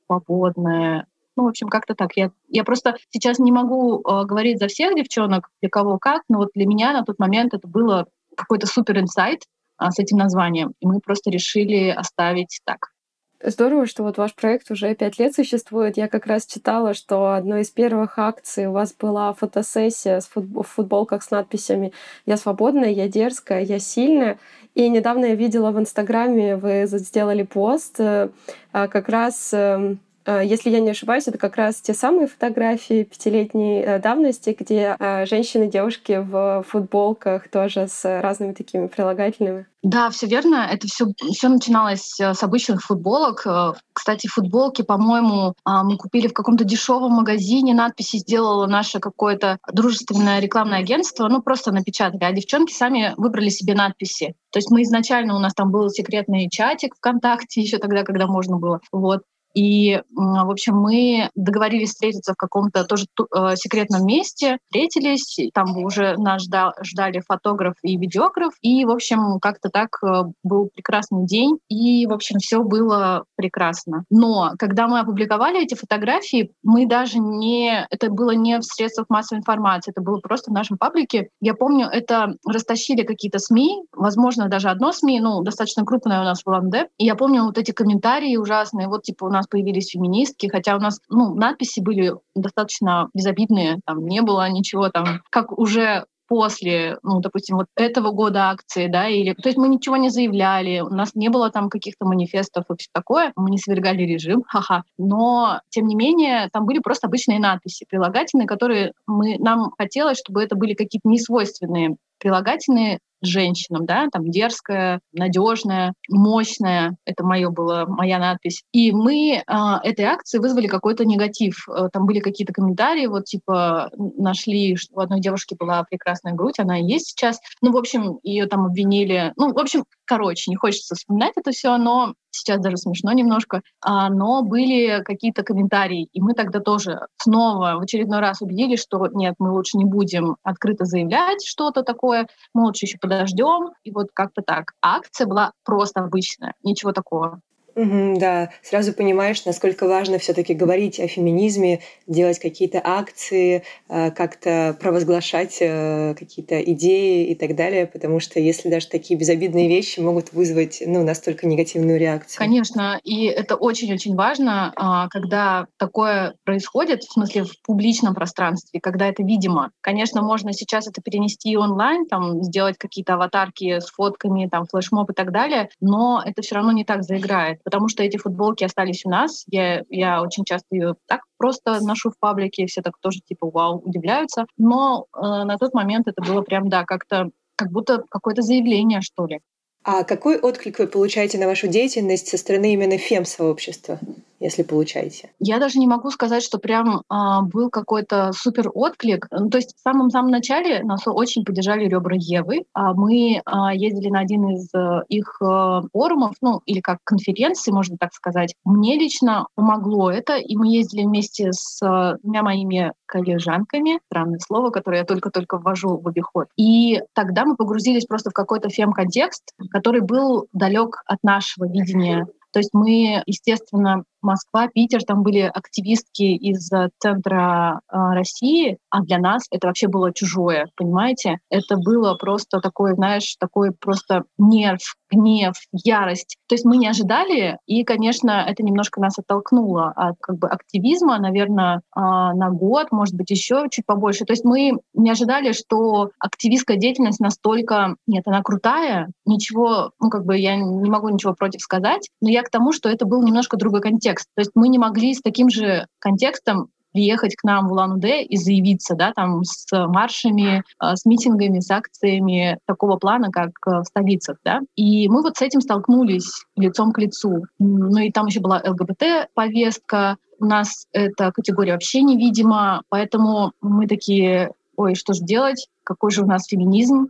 [0.08, 1.08] свободное.
[1.36, 2.12] Ну, в общем, как-то так.
[2.16, 6.38] Я, я просто сейчас не могу э, говорить за всех девчонок, для кого как, но
[6.38, 9.42] вот для меня на тот момент это было какой-то супер инсайт
[9.80, 10.74] э, с этим названием.
[10.80, 12.95] И мы просто решили оставить так.
[13.44, 15.98] Здорово, что вот ваш проект уже пять лет существует.
[15.98, 20.64] Я как раз читала, что одной из первых акций у вас была фотосессия с футбол
[20.64, 21.92] в футболках с надписями
[22.26, 24.40] «Я свободная», «Я дерзкая», «Я сильная».
[24.74, 28.30] И недавно я видела в Инстаграме, вы сделали пост э,
[28.74, 30.00] а, как раз эм,
[30.32, 35.26] если я не ошибаюсь, это как раз те самые фотографии пятилетней э, давности, где э,
[35.26, 39.68] женщины, девушки в футболках тоже с разными такими прилагательными.
[39.86, 40.68] Да, все верно.
[40.72, 43.46] Это все, все начиналось с обычных футболок.
[43.94, 47.76] Кстати, футболки, по-моему, а, мы купили в каком-то дешевом магазине.
[47.76, 51.28] Надписи сделало наше какое-то дружественное рекламное агентство.
[51.28, 52.24] Ну, просто напечатали.
[52.24, 54.34] А девчонки сами выбрали себе надписи.
[54.50, 58.58] То есть мы изначально, у нас там был секретный чатик ВКонтакте еще тогда, когда можно
[58.58, 58.80] было.
[58.92, 59.22] Вот.
[59.56, 66.18] И, в общем, мы договорились встретиться в каком-то тоже э, секретном месте, встретились, там уже
[66.18, 72.06] нас ждали фотограф и видеограф, и, в общем, как-то так э, был прекрасный день, и,
[72.06, 74.04] в общем, все было прекрасно.
[74.10, 77.88] Но когда мы опубликовали эти фотографии, мы даже не...
[77.90, 81.30] Это было не в средствах массовой информации, это было просто в нашем паблике.
[81.40, 86.42] Я помню, это растащили какие-то СМИ, возможно, даже одно СМИ, ну, достаточно крупное у нас
[86.44, 86.88] в Улан-Удэ.
[86.98, 90.80] И я помню вот эти комментарии ужасные, вот, типа, у нас появились феминистки, хотя у
[90.80, 97.20] нас, ну, надписи были достаточно безобидные, там не было ничего там, как уже после, ну,
[97.20, 99.34] допустим, вот этого года акции, да, или...
[99.34, 102.90] То есть мы ничего не заявляли, у нас не было там каких-то манифестов и все
[102.92, 104.84] такое, мы не свергали режим, ха-ха.
[104.98, 110.44] Но, тем не менее, там были просто обычные надписи, прилагательные, которые мы, нам хотелось, чтобы
[110.44, 116.96] это были какие-то несвойственные прилагательные женщинам, да, там дерзкая, надежная, мощная.
[117.06, 118.64] Это мое было, моя надпись.
[118.72, 119.44] И мы э,
[119.84, 121.68] этой акции вызвали какой-то негатив.
[121.68, 126.60] Э, там были какие-то комментарии, вот типа нашли, что у одной девушки была прекрасная грудь,
[126.60, 127.40] она и есть сейчас.
[127.62, 129.34] Ну, в общем, ее там обвинили.
[129.38, 134.10] Ну, в общем, короче, не хочется вспоминать это все, но сейчас даже смешно немножко, а,
[134.10, 139.36] но были какие-то комментарии, и мы тогда тоже снова в очередной раз убедились, что нет,
[139.40, 144.42] мы лучше не будем открыто заявлять что-то такое, мы лучше еще подождем, и вот как-то
[144.42, 144.74] так.
[144.82, 147.40] А акция была просто обычная, ничего такого.
[147.76, 155.58] Да, сразу понимаешь, насколько важно все-таки говорить о феминизме, делать какие-то акции, э, как-то провозглашать
[155.60, 160.82] э, какие-то идеи и так далее, потому что если даже такие безобидные вещи могут вызвать
[160.86, 162.38] ну, настолько негативную реакцию.
[162.40, 169.08] Конечно, и это очень-очень важно, а, когда такое происходит, в смысле в публичном пространстве, когда
[169.08, 169.72] это видимо.
[169.82, 175.14] Конечно, можно сейчас это перенести онлайн, там, сделать какие-то аватарки с фотками, там, флешмоб и
[175.14, 179.10] так далее, но это все равно не так заиграет потому что эти футболки остались у
[179.10, 179.44] нас.
[179.50, 183.80] Я, я очень часто ее так просто ношу в паблике, все так тоже типа вау,
[183.80, 184.46] удивляются.
[184.58, 189.26] Но э, на тот момент это было прям, да, как-то как будто какое-то заявление, что
[189.26, 189.42] ли.
[189.88, 194.00] А какой отклик вы получаете на вашу деятельность со стороны именно фем-сообщества?
[194.40, 195.32] если получаете?
[195.40, 199.28] Я даже не могу сказать, что прям а, был какой-то супер отклик.
[199.32, 202.66] Ну, то есть в самом-самом начале нас очень поддержали ребра Евы.
[202.74, 207.72] А мы а, ездили на один из а, их а, форумов, ну или как конференции,
[207.72, 208.54] можно так сказать.
[208.64, 214.72] Мне лично помогло это, и мы ездили вместе с а, двумя моими коллежанками, странное слово,
[214.72, 216.48] которое я только-только ввожу в обиход.
[216.58, 222.60] И тогда мы погрузились просто в какой-то фем-контекст, который был далек от нашего видения то
[222.60, 229.20] есть мы, естественно, Москва, Питер, там были активистки из э, центра э, России, а для
[229.20, 231.40] нас это вообще было чужое, понимаете?
[231.50, 236.38] Это было просто такой, знаешь, такой просто нерв, гнев, ярость.
[236.48, 241.20] То есть мы не ожидали, и, конечно, это немножко нас оттолкнуло от как бы активизма,
[241.20, 244.26] наверное, э, на год, может быть, еще чуть побольше.
[244.26, 250.26] То есть мы не ожидали, что активистская деятельность настолько, нет, она крутая, ничего, ну как
[250.26, 253.58] бы я не могу ничего против сказать, но я к тому, что это был немножко
[253.58, 254.30] другой контекст контекст.
[254.36, 258.38] То есть мы не могли с таким же контекстом приехать к нам в Улан-Удэ и
[258.38, 263.84] заявиться, да, там с маршами, э, с митингами, с акциями такого плана, как э, в
[263.84, 264.62] столицах, да.
[264.78, 267.44] И мы вот с этим столкнулись лицом к лицу.
[267.60, 274.52] Ну и там еще была ЛГБТ-повестка, у нас эта категория вообще невидима, поэтому мы такие,
[274.78, 277.08] ой, что же делать, какой же у нас феминизм,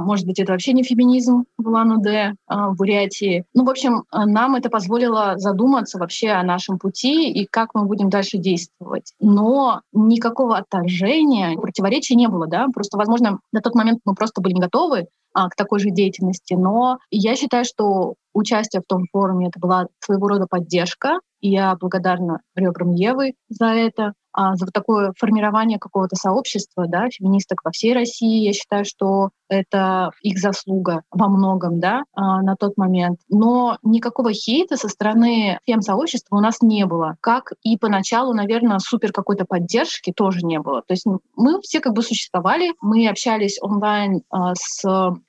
[0.00, 3.44] может быть, это вообще не феминизм в Улан-Удэ, а, в Бурятии.
[3.54, 8.10] Ну, в общем, нам это позволило задуматься вообще о нашем пути и как мы будем
[8.10, 9.12] дальше действовать.
[9.20, 14.54] Но никакого отторжения, противоречия не было, да, просто, возможно, на тот момент мы просто были
[14.54, 16.54] не готовы а, к такой же деятельности.
[16.54, 21.74] Но я считаю, что участие в том форуме это была своего рода поддержка, и я
[21.74, 27.94] благодарна ребрам Евы за это а, за такое формирование какого-то сообщества, да, феминисток во всей
[27.94, 28.44] России.
[28.44, 33.20] Я считаю, что это их заслуга во многом, да, а, на тот момент.
[33.28, 37.16] Но никакого хейта со стороны фем-сообщества у нас не было.
[37.20, 40.82] Как и поначалу, наверное, супер какой-то поддержки тоже не было.
[40.82, 44.82] То есть мы все как бы существовали, мы общались онлайн а, с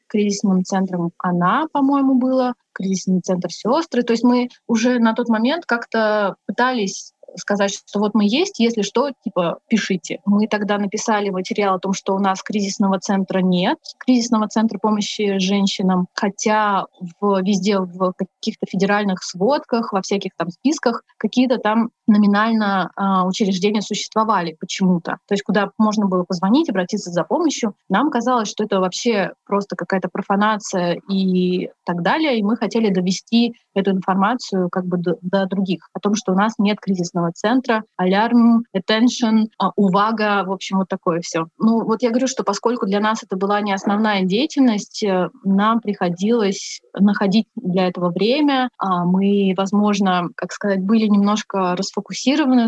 [0.08, 4.04] кризисным центром она, по-моему, было, кризисный центр сестры.
[4.04, 8.82] То есть мы уже на тот момент как-то пытались сказать, что вот мы есть, если
[8.82, 10.20] что, типа, пишите.
[10.26, 15.38] Мы тогда написали материал о том, что у нас кризисного центра нет, кризисного центра помощи
[15.40, 16.86] женщинам, хотя
[17.20, 23.82] в, везде в каких-то федеральных сводках, во всяких там списках какие-то там номинально э, учреждения
[23.82, 25.18] существовали почему-то.
[25.28, 27.76] То есть куда можно было позвонить, обратиться за помощью.
[27.90, 32.40] Нам казалось, что это вообще просто какая-то профанация и так далее.
[32.40, 35.90] И мы хотели довести эту информацию как бы до, до других.
[35.94, 40.88] О том, что у нас нет кризисного центра, алярм, attention, э, увага, в общем, вот
[40.90, 41.48] такое все.
[41.58, 45.80] Ну вот я говорю, что поскольку для нас это была не основная деятельность, э, нам
[45.82, 48.70] приходилось находить для этого время.
[48.78, 51.95] А мы, возможно, как сказать, были немножко расфокусированы,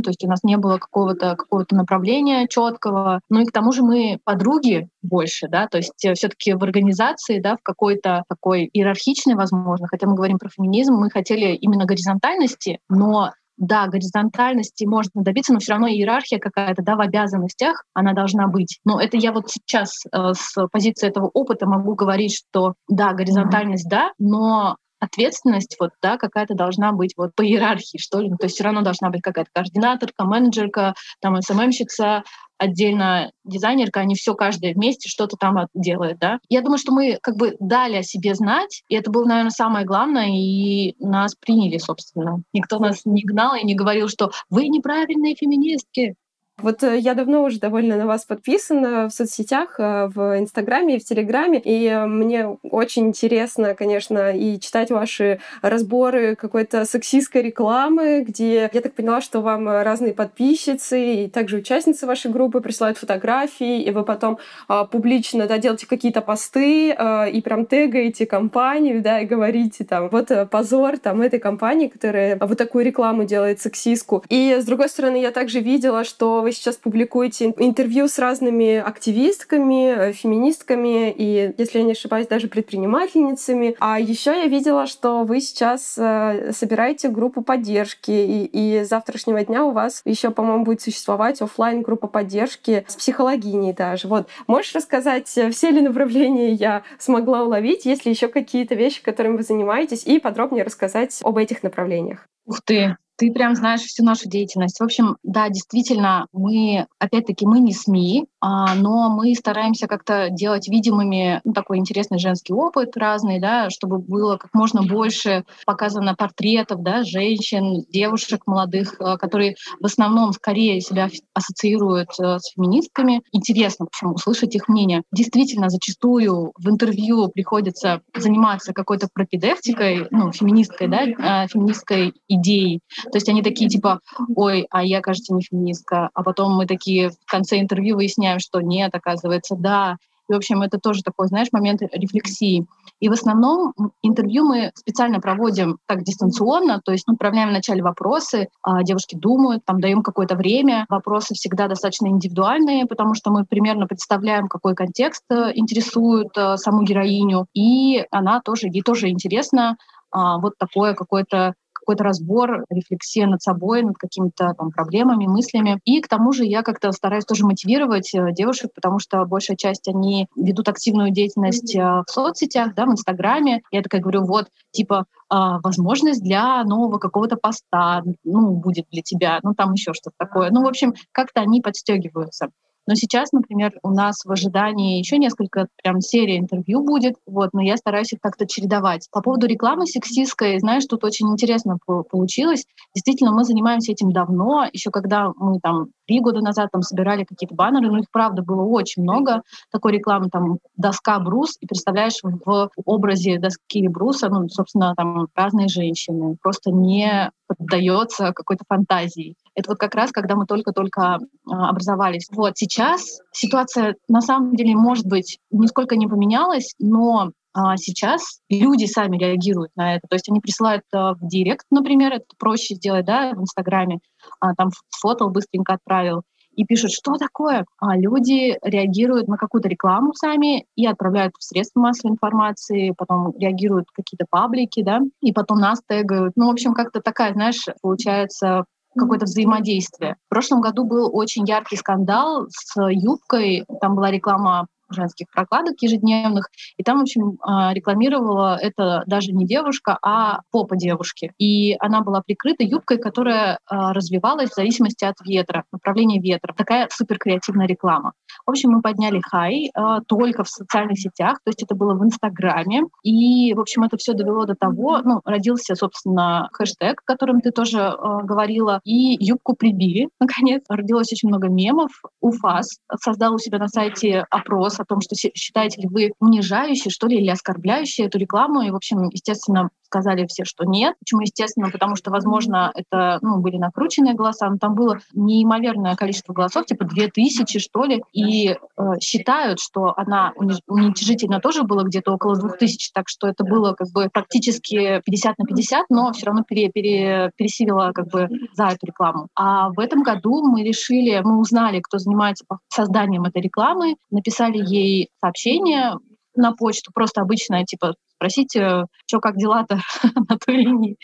[0.01, 3.21] то есть у нас не было какого-то какого направления четкого.
[3.29, 7.39] Ну и к тому же мы подруги больше, да, то есть э, все-таки в организации,
[7.39, 12.79] да, в какой-то такой иерархичной, возможно, хотя мы говорим про феминизм, мы хотели именно горизонтальности,
[12.89, 18.47] но да, горизонтальности можно добиться, но все равно иерархия какая-то, да, в обязанностях она должна
[18.47, 18.79] быть.
[18.85, 23.89] Но это я вот сейчас э, с позиции этого опыта могу говорить, что да, горизонтальность,
[23.89, 28.29] да, но ответственность вот, да, какая-то должна быть вот по иерархии, что ли.
[28.29, 32.23] Ну, то есть все равно должна быть какая-то координаторка, менеджерка, там СММщица,
[32.57, 36.39] отдельно дизайнерка, они все каждая вместе что-то там делает, да.
[36.49, 39.85] Я думаю, что мы как бы дали о себе знать, и это было, наверное, самое
[39.85, 42.41] главное, и нас приняли, собственно.
[42.53, 46.15] Никто нас не гнал и не говорил, что вы неправильные феминистки.
[46.59, 50.99] Вот э, я давно уже довольно на вас подписана в соцсетях, э, в Инстаграме и
[50.99, 58.25] в Телеграме, и э, мне очень интересно, конечно, и читать ваши разборы какой-то сексистской рекламы,
[58.27, 63.83] где я так поняла, что вам разные подписчицы и также участницы вашей группы присылают фотографии,
[63.83, 69.19] и вы потом а, публично да, делаете какие-то посты а, и прям тегаете компанию, да,
[69.19, 74.23] и говорите там, вот позор там этой компании, которая вот такую рекламу делает сексистку.
[74.29, 79.89] И с другой стороны, я также видела, что вы сейчас публикуете интервью с разными активистками,
[79.89, 83.75] э, феминистками и, если я не ошибаюсь, даже предпринимательницами.
[83.79, 89.43] А еще я видела, что вы сейчас э, собираете группу поддержки, и, и с завтрашнего
[89.43, 94.07] дня у вас еще, по-моему, будет существовать офлайн группа поддержки с психологиней даже.
[94.07, 99.03] Вот, можешь рассказать, э, все ли направления я смогла уловить, есть ли еще какие-то вещи,
[99.03, 102.25] которыми вы занимаетесь, и подробнее рассказать об этих направлениях?
[102.45, 104.79] Ух ты, ты прям знаешь всю нашу деятельность.
[104.79, 110.67] В общем, да, действительно, мы, опять-таки, мы не СМИ, а, но мы стараемся как-то делать
[110.67, 116.83] видимыми ну, такой интересный женский опыт разный, да, чтобы было как можно больше показано портретов,
[116.83, 123.23] да, женщин, девушек молодых, а, которые в основном скорее себя ассоциируют а, с феминистками.
[123.31, 125.01] Интересно, в общем, услышать их мнение.
[125.11, 132.81] Действительно, зачастую в интервью приходится заниматься какой-то пропедевтикой, ну, феминисткой, да, феминистской идеей,
[133.11, 134.01] то есть они такие типа,
[134.35, 136.09] ой, а я, кажется, не феминистка.
[136.13, 139.97] А потом мы такие в конце интервью выясняем, что нет, оказывается, да.
[140.29, 142.65] И, в общем, это тоже такой, знаешь, момент рефлексии.
[142.99, 148.49] И в основном интервью мы специально проводим так дистанционно, то есть мы отправляем вначале вопросы,
[148.61, 150.85] а девушки думают, там даем какое-то время.
[150.89, 156.83] Вопросы всегда достаточно индивидуальные, потому что мы примерно представляем, какой контекст э, интересует э, саму
[156.83, 159.77] героиню, и она тоже, ей тоже интересно
[160.11, 161.53] а, вот такое какое-то
[161.87, 165.79] какой-то разбор, рефлексия над собой, над какими-то там проблемами, мыслями.
[165.85, 169.87] И к тому же я как-то стараюсь тоже мотивировать э, девушек, потому что большая часть
[169.87, 173.61] они ведут активную деятельность э, в соцсетях, да, в Инстаграме.
[173.71, 179.39] Я такая говорю, вот, типа, а, возможность для нового какого-то поста, ну, будет для тебя,
[179.43, 180.51] ну, там еще что-то такое.
[180.51, 182.49] Ну, в общем, как-то они подстегиваются.
[182.87, 187.61] Но сейчас, например, у нас в ожидании еще несколько прям серий интервью будет, вот, но
[187.61, 189.07] я стараюсь их как-то чередовать.
[189.11, 192.65] По поводу рекламы сексистской, знаешь, тут очень интересно получилось.
[192.95, 197.53] Действительно, мы занимаемся этим давно, еще когда мы там три года назад там собирали какие-то
[197.53, 202.69] баннеры, ну их правда было очень много такой рекламы, там доска брус, и представляешь в
[202.85, 209.35] образе доски бруса, ну, собственно, там разные женщины, просто не поддается какой-то фантазии.
[209.57, 211.17] Это вот как раз, когда мы только-только
[211.49, 212.27] а, образовались.
[212.31, 218.85] Вот сейчас ситуация на самом деле, может быть, нисколько не поменялась, но а сейчас люди
[218.85, 220.07] сами реагируют на это.
[220.07, 223.97] То есть они присылают а, в директ, например, это проще сделать, да, в Инстаграме,
[224.39, 226.21] там фото быстренько отправил,
[226.57, 227.65] и пишут, что такое.
[227.79, 233.87] А люди реагируют на какую-то рекламу сами и отправляют в средства массовой информации, потом реагируют
[233.93, 236.33] какие-то паблики, да, и потом нас тегают.
[236.35, 238.65] Ну, в общем, как-то такая, знаешь, получается
[238.97, 240.15] какое-то взаимодействие.
[240.27, 243.65] В прошлом году был очень яркий скандал с юбкой.
[243.81, 249.45] Там была реклама женских прокладок ежедневных, и там, в общем, а, рекламировала это даже не
[249.45, 251.31] девушка, а попа девушки.
[251.37, 256.53] И она была прикрыта юбкой, которая а, развивалась в зависимости от ветра, направления ветра.
[256.55, 258.13] Такая супер креативная реклама.
[258.45, 262.03] В общем, мы подняли хай а, только в социальных сетях, то есть это было в
[262.03, 262.83] Инстаграме.
[263.03, 267.51] И, в общем, это все довело до того, ну, родился, собственно, хэштег, о котором ты
[267.51, 270.63] тоже э, говорила, и юбку прибили, наконец.
[270.69, 271.91] Родилось очень много мемов.
[272.21, 277.07] УФАС создал у себя на сайте опрос о том, что считаете ли вы унижающей, что
[277.07, 278.61] ли, или оскорбляющей эту рекламу.
[278.61, 280.95] И, в общем, естественно, сказали все, что нет.
[280.99, 286.33] Почему, естественно, потому что, возможно, это ну, были накрученные голоса, но там было неимоверное количество
[286.33, 288.55] голосов, типа 2000, что ли, и э,
[289.01, 290.33] считают, что она
[290.67, 295.45] уничижительно тоже было где-то около 2000, так что это было как бы практически 50 на
[295.45, 299.27] 50, но все равно пере, пере, пересилила как бы за эту рекламу.
[299.35, 305.09] А в этом году мы решили, мы узнали, кто занимается созданием этой рекламы, написали ей
[305.19, 305.95] сообщение,
[306.37, 309.79] на почту, просто обычное, типа, спросите, что, как дела-то
[310.29, 310.97] на той линии.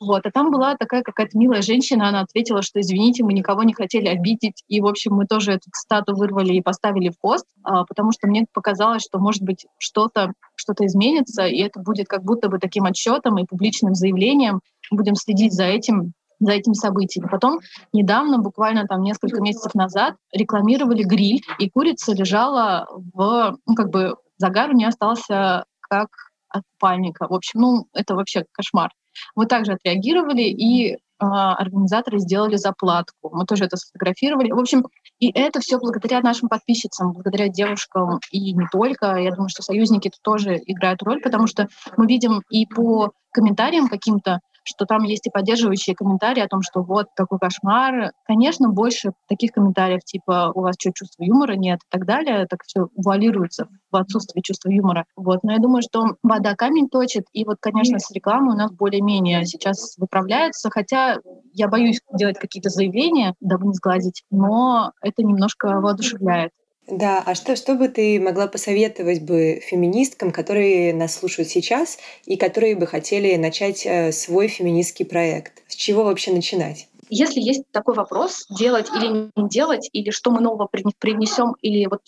[0.00, 0.26] Вот.
[0.26, 4.08] А там была такая какая-то милая женщина, она ответила, что извините, мы никого не хотели
[4.08, 4.62] обидеть.
[4.68, 8.26] И, в общем, мы тоже эту стату вырвали и поставили в пост, а, потому что
[8.26, 12.84] мне показалось, что, может быть, что-то что изменится, и это будет как будто бы таким
[12.84, 14.60] отчетом и публичным заявлением.
[14.90, 16.12] Будем следить за этим
[16.44, 17.28] за этим событием.
[17.28, 17.60] Потом
[17.92, 24.16] недавно, буквально там несколько месяцев назад, рекламировали гриль, и курица лежала в, ну, как бы
[24.38, 26.08] загар у нее остался как
[26.48, 27.26] от купальника.
[27.28, 28.90] В общем, ну, это вообще кошмар.
[29.34, 33.30] Мы также отреагировали, и э, организаторы сделали заплатку.
[33.32, 34.50] Мы тоже это сфотографировали.
[34.50, 34.84] В общем,
[35.18, 39.16] и это все благодаря нашим подписчицам, благодаря девушкам и не только.
[39.16, 43.88] Я думаю, что союзники тут тоже играют роль, потому что мы видим и по комментариям
[43.88, 48.12] каким-то, что там есть и поддерживающие комментарии о том, что вот такой кошмар.
[48.24, 52.46] Конечно, больше таких комментариев типа «у вас что, чувства юмора нет?» и так далее.
[52.48, 55.04] Так все вуалируется в отсутствии чувства юмора.
[55.16, 55.44] Вот.
[55.44, 57.24] Но я думаю, что вода камень точит.
[57.32, 60.70] И вот, конечно, с рекламой у нас более-менее сейчас выправляется.
[60.70, 61.18] Хотя
[61.52, 66.50] я боюсь делать какие-то заявления, дабы не сгладить, но это немножко воодушевляет.
[66.86, 72.36] Да, а что, что бы ты могла посоветовать бы феминисткам, которые нас слушают сейчас и
[72.36, 75.62] которые бы хотели начать э, свой феминистский проект?
[75.66, 76.88] С чего вообще начинать?
[77.08, 80.68] Если есть такой вопрос, делать или не делать, или что мы нового
[80.98, 82.00] привнесем, или вот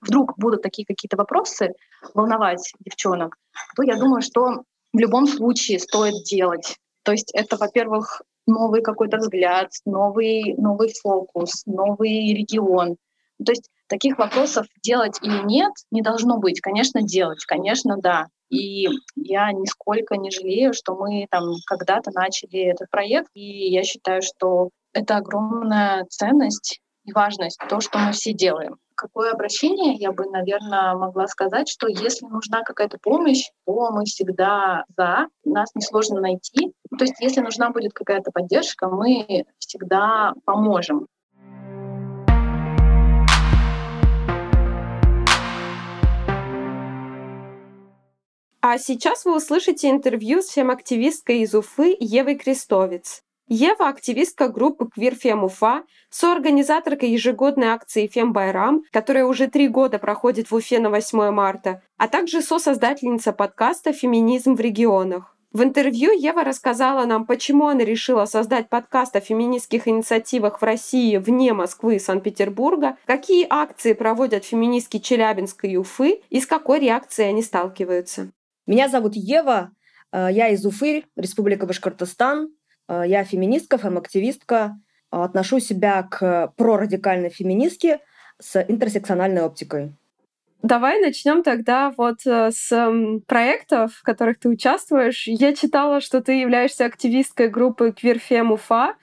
[0.00, 1.72] вдруг будут такие какие-то вопросы
[2.14, 3.36] волновать девчонок,
[3.76, 4.62] то я думаю, что
[4.92, 6.76] в любом случае стоит делать.
[7.02, 12.96] То есть это, во-первых, новый какой-то взгляд, новый, новый фокус, новый регион.
[13.44, 16.60] То есть таких вопросов делать или нет не должно быть.
[16.60, 18.26] Конечно, делать, конечно, да.
[18.50, 23.28] И я нисколько не жалею, что мы там когда-то начали этот проект.
[23.34, 28.78] И я считаю, что это огромная ценность и важность, то, что мы все делаем.
[28.96, 34.84] Какое обращение я бы, наверное, могла сказать, что если нужна какая-то помощь, то мы всегда
[34.96, 36.72] за, нас несложно найти.
[36.98, 41.06] То есть если нужна будет какая-то поддержка, мы всегда поможем.
[48.66, 53.20] А сейчас вы услышите интервью с фем-активисткой из Уфы Евой Крестовец.
[53.46, 60.50] Ева— активистка группы «Квирфем Уфа», соорганизаторка ежегодной акции «Фем Байрам», которая уже три года проходит
[60.50, 65.36] в Уфе на 8 марта, а также сосоздательница подкаста «Феминизм в регионах».
[65.52, 71.18] В интервью Ева рассказала нам, почему она решила создать подкаст о феминистских инициативах в России
[71.18, 77.28] вне Москвы и Санкт-Петербурга, какие акции проводят феминистки Челябинска и Уфы и с какой реакцией
[77.28, 78.30] они сталкиваются.
[78.66, 79.72] Меня зовут Ева,
[80.12, 82.48] э, я из Уфы, Республика Башкортостан.
[82.88, 84.78] Э, я феминистка, фем-активистка.
[85.10, 88.00] Отношу себя к прорадикальной феминистке
[88.40, 89.92] с интерсекциональной оптикой.
[90.62, 95.24] Давай начнем тогда вот э, с проектов, в которых ты участвуешь.
[95.26, 98.94] Я читала, что ты являешься активисткой группы Queer Fem Уфа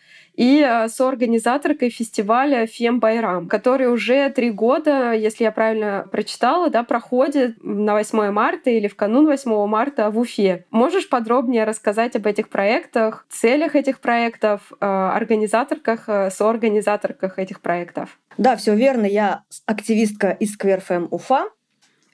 [0.41, 6.81] и э, соорганизаторкой фестиваля Фем Байрам, который уже три года, если я правильно прочитала, да,
[6.81, 10.65] проходит на 8 марта или в канун 8 марта в Уфе.
[10.71, 18.17] Можешь подробнее рассказать об этих проектах, целях этих проектов, э, организаторках, э, соорганизаторках этих проектов?
[18.39, 19.05] Да, все верно.
[19.05, 21.49] Я активистка из Сквер Фэм Уфа.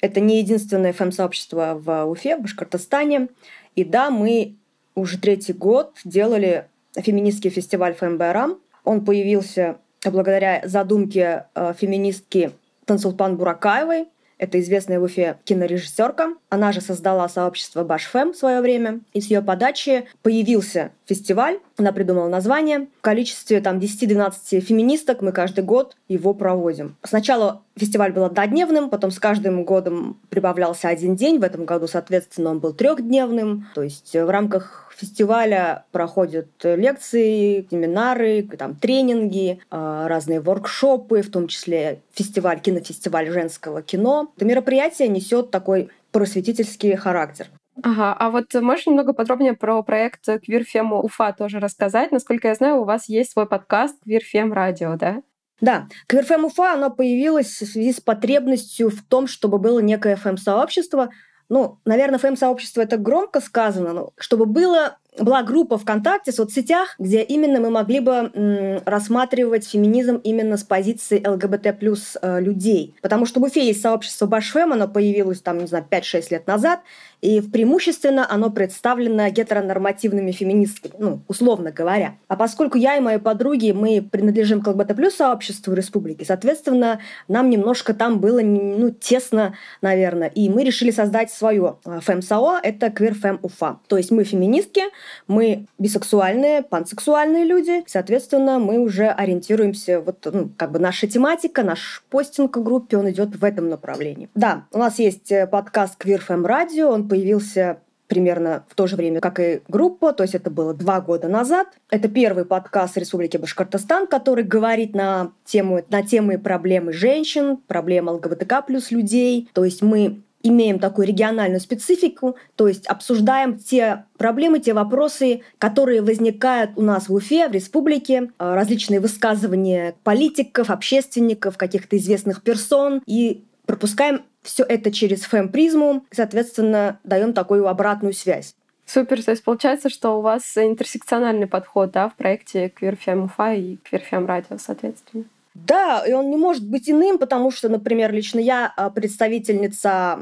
[0.02, 3.30] Это не единственное фэм-сообщество в Уфе, в Башкортостане.
[3.78, 4.58] И да, мы
[4.96, 6.68] уже третий год делали
[7.02, 8.60] феминистский фестиваль ФМБРАМ.
[8.84, 12.52] Он появился благодаря задумке э, феминистки
[12.86, 14.08] Тансулпан Буракаевой.
[14.38, 16.36] Это известная в Уфе кинорежиссерка.
[16.50, 19.02] Она же создала сообщество Башфем в свое время.
[19.14, 21.60] И с ее подачи появился фестиваль.
[21.78, 22.88] Она придумала название.
[23.00, 26.96] В количестве там 10-12 феминисток мы каждый год его проводим.
[27.04, 31.40] Сначала фестиваль был однодневным, потом с каждым годом прибавлялся один день.
[31.40, 33.68] В этом году, соответственно, он был трехдневным.
[33.74, 41.48] То есть в рамках фестиваля проходят лекции, семинары, там, тренинги, а, разные воркшопы, в том
[41.48, 44.32] числе фестиваль, кинофестиваль женского кино.
[44.36, 47.48] Это мероприятие несет такой просветительский характер.
[47.84, 50.66] Ага, а вот можешь немного подробнее про проект Queer
[51.04, 52.12] Уфа тоже рассказать?
[52.12, 55.22] Насколько я знаю, у вас есть свой подкаст Queer Radio, да?
[55.60, 61.10] Да, QueerFem Уфа, оно появилось в связи с потребностью в том, чтобы было некое фэм-сообщество.
[61.50, 67.22] Ну, наверное, фэм-сообщество это громко сказано, но чтобы было была группа ВКонтакте, в соцсетях, где
[67.22, 72.96] именно мы могли бы рассматривать феминизм именно с позиции ЛГБТ плюс э, людей.
[73.02, 76.82] Потому что в Уфе есть сообщество Башфем, оно появилось там, не знаю, 5-6 лет назад,
[77.22, 82.16] и преимущественно оно представлено гетеронормативными феминистками, ну, условно говоря.
[82.28, 87.50] А поскольку я и мои подруги, мы принадлежим к ЛГБТ плюс сообществу республики, соответственно, нам
[87.50, 93.16] немножко там было ну, тесно, наверное, и мы решили создать свое э, фэм-САО, это Queer
[93.20, 93.80] Fem Уфа.
[93.88, 94.84] То есть мы феминистки,
[95.28, 102.04] мы бисексуальные, пансексуальные люди, соответственно, мы уже ориентируемся, вот, ну, как бы наша тематика, наш
[102.10, 104.30] постинг в группе, он идет в этом направлении.
[104.36, 108.96] Да, у нас есть э, подкаст Queer Fem Radio, он появился примерно в то же
[108.96, 111.68] время, как и группа, то есть это было два года назад.
[111.90, 118.62] Это первый подкаст Республики Башкортостан, который говорит на тему, на темы проблемы женщин, проблемы ЛГБТК
[118.62, 119.50] плюс людей.
[119.54, 126.02] То есть мы имеем такую региональную специфику, то есть обсуждаем те проблемы, те вопросы, которые
[126.02, 133.02] возникают у нас в Уфе, в республике, э, различные высказывания политиков, общественников, каких-то известных персон,
[133.06, 138.56] и пропускаем все это через фэм-призму, соответственно, даем такую обратную связь.
[138.86, 143.54] Супер, то есть получается, что у вас интерсекциональный подход да, в проекте Queer Fem Уфа
[143.54, 145.26] и Queer Fem Radio, соответственно.
[145.66, 150.20] Да, и он не может быть иным, потому что, например, лично я а, представительница,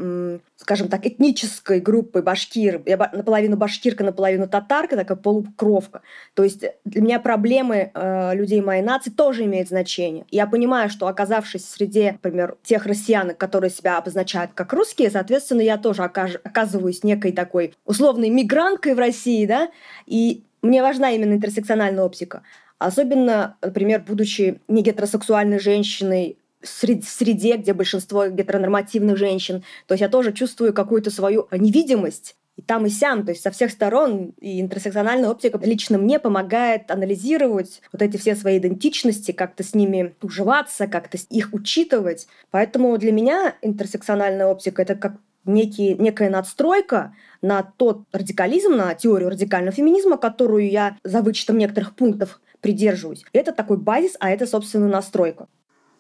[0.56, 2.82] скажем так, этнической группы башкир.
[2.86, 6.02] Я наполовину башкирка, наполовину татарка, такая полукровка.
[6.36, 10.26] То есть для меня проблемы э, людей моей нации тоже имеют значение.
[10.32, 15.78] Я понимаю, что оказавшись среди, например, тех россиян, которые себя обозначают как русские, соответственно, я
[15.78, 19.70] тоже оказываюсь некой такой условной мигранткой в России, да,
[20.06, 22.42] и мне важна именно интерсекциональная оптика.
[22.80, 29.64] Особенно, например, будучи не гетеросексуальной женщиной, в среде, где большинство гетеронормативных женщин.
[29.88, 33.52] То есть я тоже чувствую какую-то свою невидимость и там, и сям, то есть со
[33.52, 34.34] всех сторон.
[34.40, 40.16] И интерсекциональная оптика лично мне помогает анализировать вот эти все свои идентичности, как-то с ними
[40.22, 42.28] уживаться, как-то их учитывать.
[42.52, 49.30] Поэтому для меня интерсекциональная оптика— это как некий, некая надстройка на тот радикализм, на теорию
[49.30, 53.24] радикального феминизма, которую я за вычетом некоторых пунктов придерживаюсь.
[53.32, 55.48] Это такой базис, а это, собственно, настройка.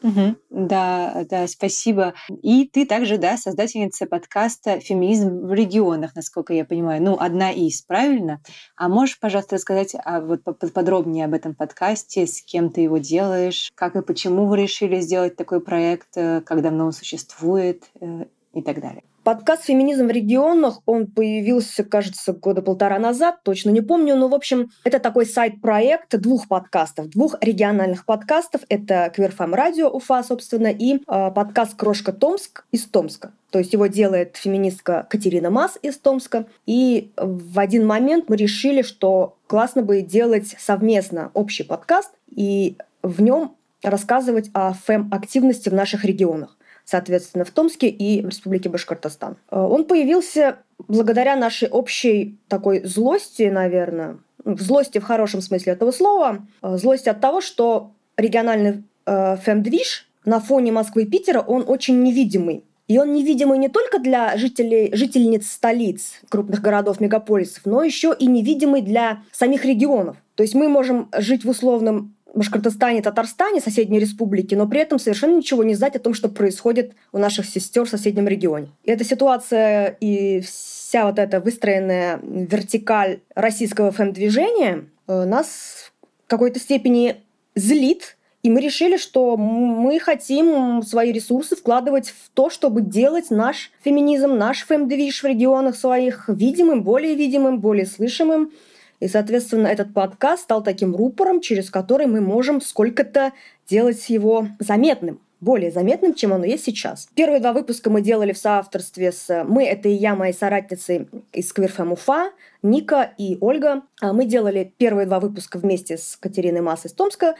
[0.01, 0.36] Угу.
[0.49, 2.16] Да, да, спасибо.
[2.41, 7.03] И ты также, да, создательница подкаста «Феминизм в регионах», насколько я понимаю.
[7.03, 8.41] Ну, одна из, правильно?
[8.76, 10.41] А можешь, пожалуйста, рассказать а, вот
[10.74, 15.36] подробнее об этом подкасте, с кем ты его делаешь, как и почему вы решили сделать
[15.36, 19.03] такой проект, э, как давно он существует э, и так далее?
[19.26, 24.36] Подкаст «Феминизм в регионах», он появился, кажется, года полтора назад, точно не помню, но, в
[24.36, 28.62] общем, это такой сайт-проект двух подкастов, двух региональных подкастов.
[28.70, 33.32] Это «Кверфам Радио» Уфа, собственно, и э, подкаст «Крошка Томск» из Томска.
[33.50, 36.46] То есть его делает феминистка Катерина Мас из Томска.
[36.68, 43.24] И в один момент мы решили, что классно бы делать совместно общий подкаст и в
[43.24, 46.56] нем рассказывать о фэм-активности в наших регионах
[46.86, 49.38] соответственно, в Томске и в Республике Башкортостан.
[49.52, 55.92] Э, он появился благодаря нашей общей такой злости, наверное, в злости в хорошем смысле этого
[55.92, 61.66] слова, э, злости от того, что региональный э, фэм-движ на фоне Москвы и Питера, он
[61.68, 62.64] очень невидимый.
[62.88, 68.28] И он невидимый не только для жителей, жительниц столиц, крупных городов, мегаполисов, но еще и
[68.28, 70.18] невидимый для самих регионов.
[70.36, 75.38] То есть мы можем жить в условном Башкортостане, Татарстане, соседней республики, но при этом совершенно
[75.38, 78.68] ничего не знать о том, что происходит у наших сестер в соседнем регионе.
[78.84, 85.92] И эта ситуация и вся вот эта выстроенная вертикаль российского ФМ-движения э, нас
[86.26, 87.18] в какой-то степени
[87.56, 93.72] злит, и мы решили, что мы хотим свои ресурсы вкладывать в то, чтобы делать наш
[93.84, 98.52] феминизм, наш фэм-движ в регионах своих видимым, более видимым, более слышимым,
[99.00, 103.34] и, соответственно, этот подкаст стал таким рупором, через который мы можем сколько-то
[103.68, 107.08] делать его заметным более заметным, чем оно есть сейчас.
[107.14, 111.54] Первые два выпуска мы делали в соавторстве с «Мы»— это и я, мои соратницы из
[111.54, 112.32] Квирфэм Уфа,
[112.64, 113.84] Ника и Ольга.
[114.02, 117.36] А мы делали первые два выпуска вместе с Катериной Масс из Томска,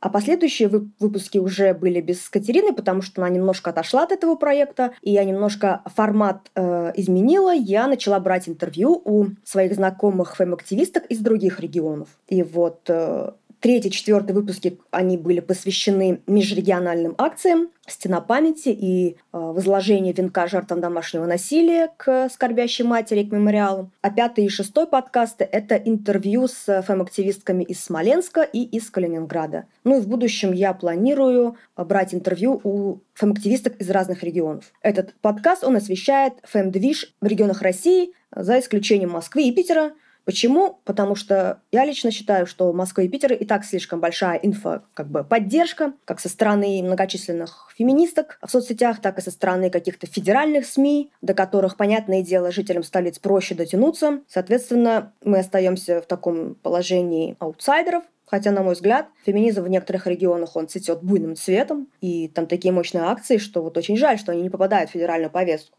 [0.00, 4.92] а последующие выпуски уже были без Катерины, потому что она немножко отошла от этого проекта,
[5.02, 7.54] и я немножко формат э, изменила.
[7.54, 12.08] Я начала брать интервью у своих знакомых фэм-активисток из других регионов.
[12.28, 19.14] И вот э, Третий, четвертый выпуски, они были посвящены межрегиональным акциям «Стена памяти» и э,
[19.32, 23.90] возложение венка жертвам домашнего насилия к скорбящей матери, к мемориалу.
[24.00, 29.64] А пятый и шестой подкасты— это интервью с фэм-активистками из Смоленска и из Калининграда.
[29.82, 34.72] Ну и в будущем я планирую брать интервью у фэм-активисток из разных регионов.
[34.82, 39.94] Этот подкаст, он освещает фэм-движ в регионах России, за исключением Москвы и Питера—
[40.28, 40.78] Почему?
[40.84, 45.08] Потому что я лично считаю, что Москва и Питер и так слишком большая инфо, как
[45.08, 50.66] бы поддержка, как со стороны многочисленных феминисток в соцсетях, так и со стороны каких-то федеральных
[50.66, 54.20] СМИ, до которых, понятное дело, жителям столиц проще дотянуться.
[54.28, 60.54] Соответственно, мы остаемся в таком положении аутсайдеров, Хотя, на мой взгляд, феминизм в некоторых регионах
[60.54, 64.42] он цветет буйным цветом, и там такие мощные акции, что вот очень жаль, что они
[64.42, 65.78] не попадают в федеральную повестку.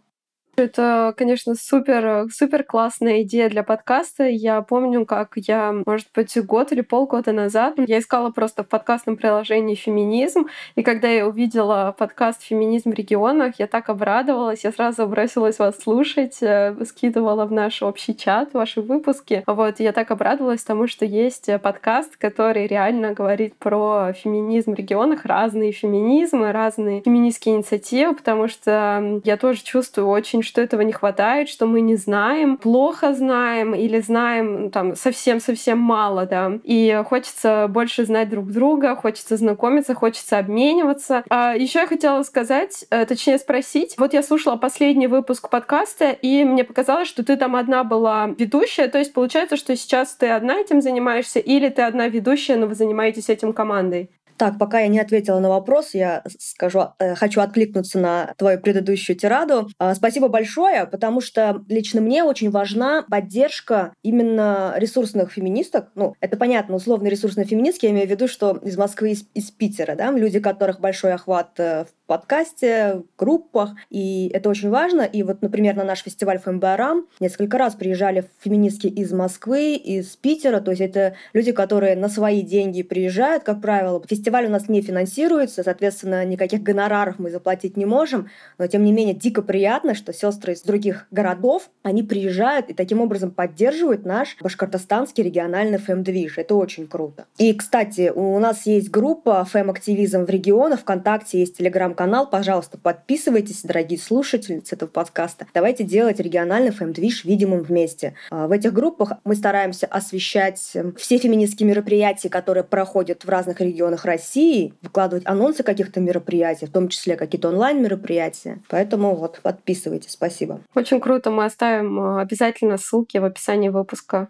[0.60, 4.26] Это, конечно, супер, супер классная идея для подкаста.
[4.26, 9.16] Я помню, как я, может быть, год или полгода назад я искала просто в подкастном
[9.16, 15.07] приложении феминизм, и когда я увидела подкаст «Феминизм в регионах», я так обрадовалась, я сразу
[15.07, 19.43] бросилась вас слушать, э, скидывала в наш общий чат ваши выпуски.
[19.47, 25.24] Вот, я так обрадовалась тому, что есть подкаст, который реально говорит про феминизм в регионах,
[25.24, 31.47] разные феминизмы, разные феминистские инициативы, потому что я тоже чувствую очень что этого не хватает,
[31.47, 36.59] что мы не знаем, плохо знаем или знаем ну, там совсем-совсем мало, да.
[36.63, 41.23] И хочется больше знать друг друга, хочется знакомиться, хочется обмениваться.
[41.29, 46.43] А еще я хотела сказать, э, точнее спросить, вот я слушала последний выпуск подкаста, и
[46.43, 50.59] мне показалось, что ты там одна была ведущая, то есть получается, что сейчас ты одна
[50.59, 54.09] этим занимаешься, или ты одна ведущая, но вы занимаетесь этим командой?
[54.39, 59.17] Так, пока я не ответила на вопрос, я скажу, э, хочу откликнуться на твою предыдущую
[59.17, 59.67] тираду.
[59.77, 65.89] А, спасибо большое, потому что лично мне очень важна поддержка именно ресурсных феминисток.
[65.95, 69.51] Ну, это понятно, условно ресурсные феминистки, я имею в виду, что из Москвы, из, из
[69.51, 75.03] Питера, да, люди, которых большой охват э, в подкасте, в группах, и это очень важно.
[75.03, 80.60] И вот, например, на наш фестиваль ФМБАРАМ несколько раз приезжали феминистки из Москвы, из Питера,
[80.60, 84.01] то есть это люди, которые на свои деньги приезжают, как правило.
[84.10, 88.91] Фестиваль у нас не финансируется, соответственно, никаких гонораров мы заплатить не можем, но тем не
[88.91, 94.36] менее дико приятно, что сестры из других городов, они приезжают и таким образом поддерживают наш
[94.41, 96.39] башкортостанский региональный фэм-движ.
[96.39, 97.26] Это очень круто.
[97.38, 102.29] И, кстати, у нас есть группа фэм-активизм в регионах, ВКонтакте есть телеграм канал.
[102.29, 105.47] Пожалуйста, подписывайтесь, дорогие слушательницы этого подкаста.
[105.53, 108.15] Давайте делать региональный фэм-движ видимым вместе.
[108.31, 113.59] А, в этих группах мы стараемся освещать эм, все феминистские мероприятия, которые проходят в разных
[113.59, 118.59] регионах России, выкладывать анонсы каких-то мероприятий, в том числе какие-то онлайн-мероприятия.
[118.69, 120.11] Поэтому вот подписывайтесь.
[120.11, 120.61] Спасибо.
[120.75, 121.31] Очень круто.
[121.31, 124.29] Мы оставим э, обязательно ссылки в описании выпуска.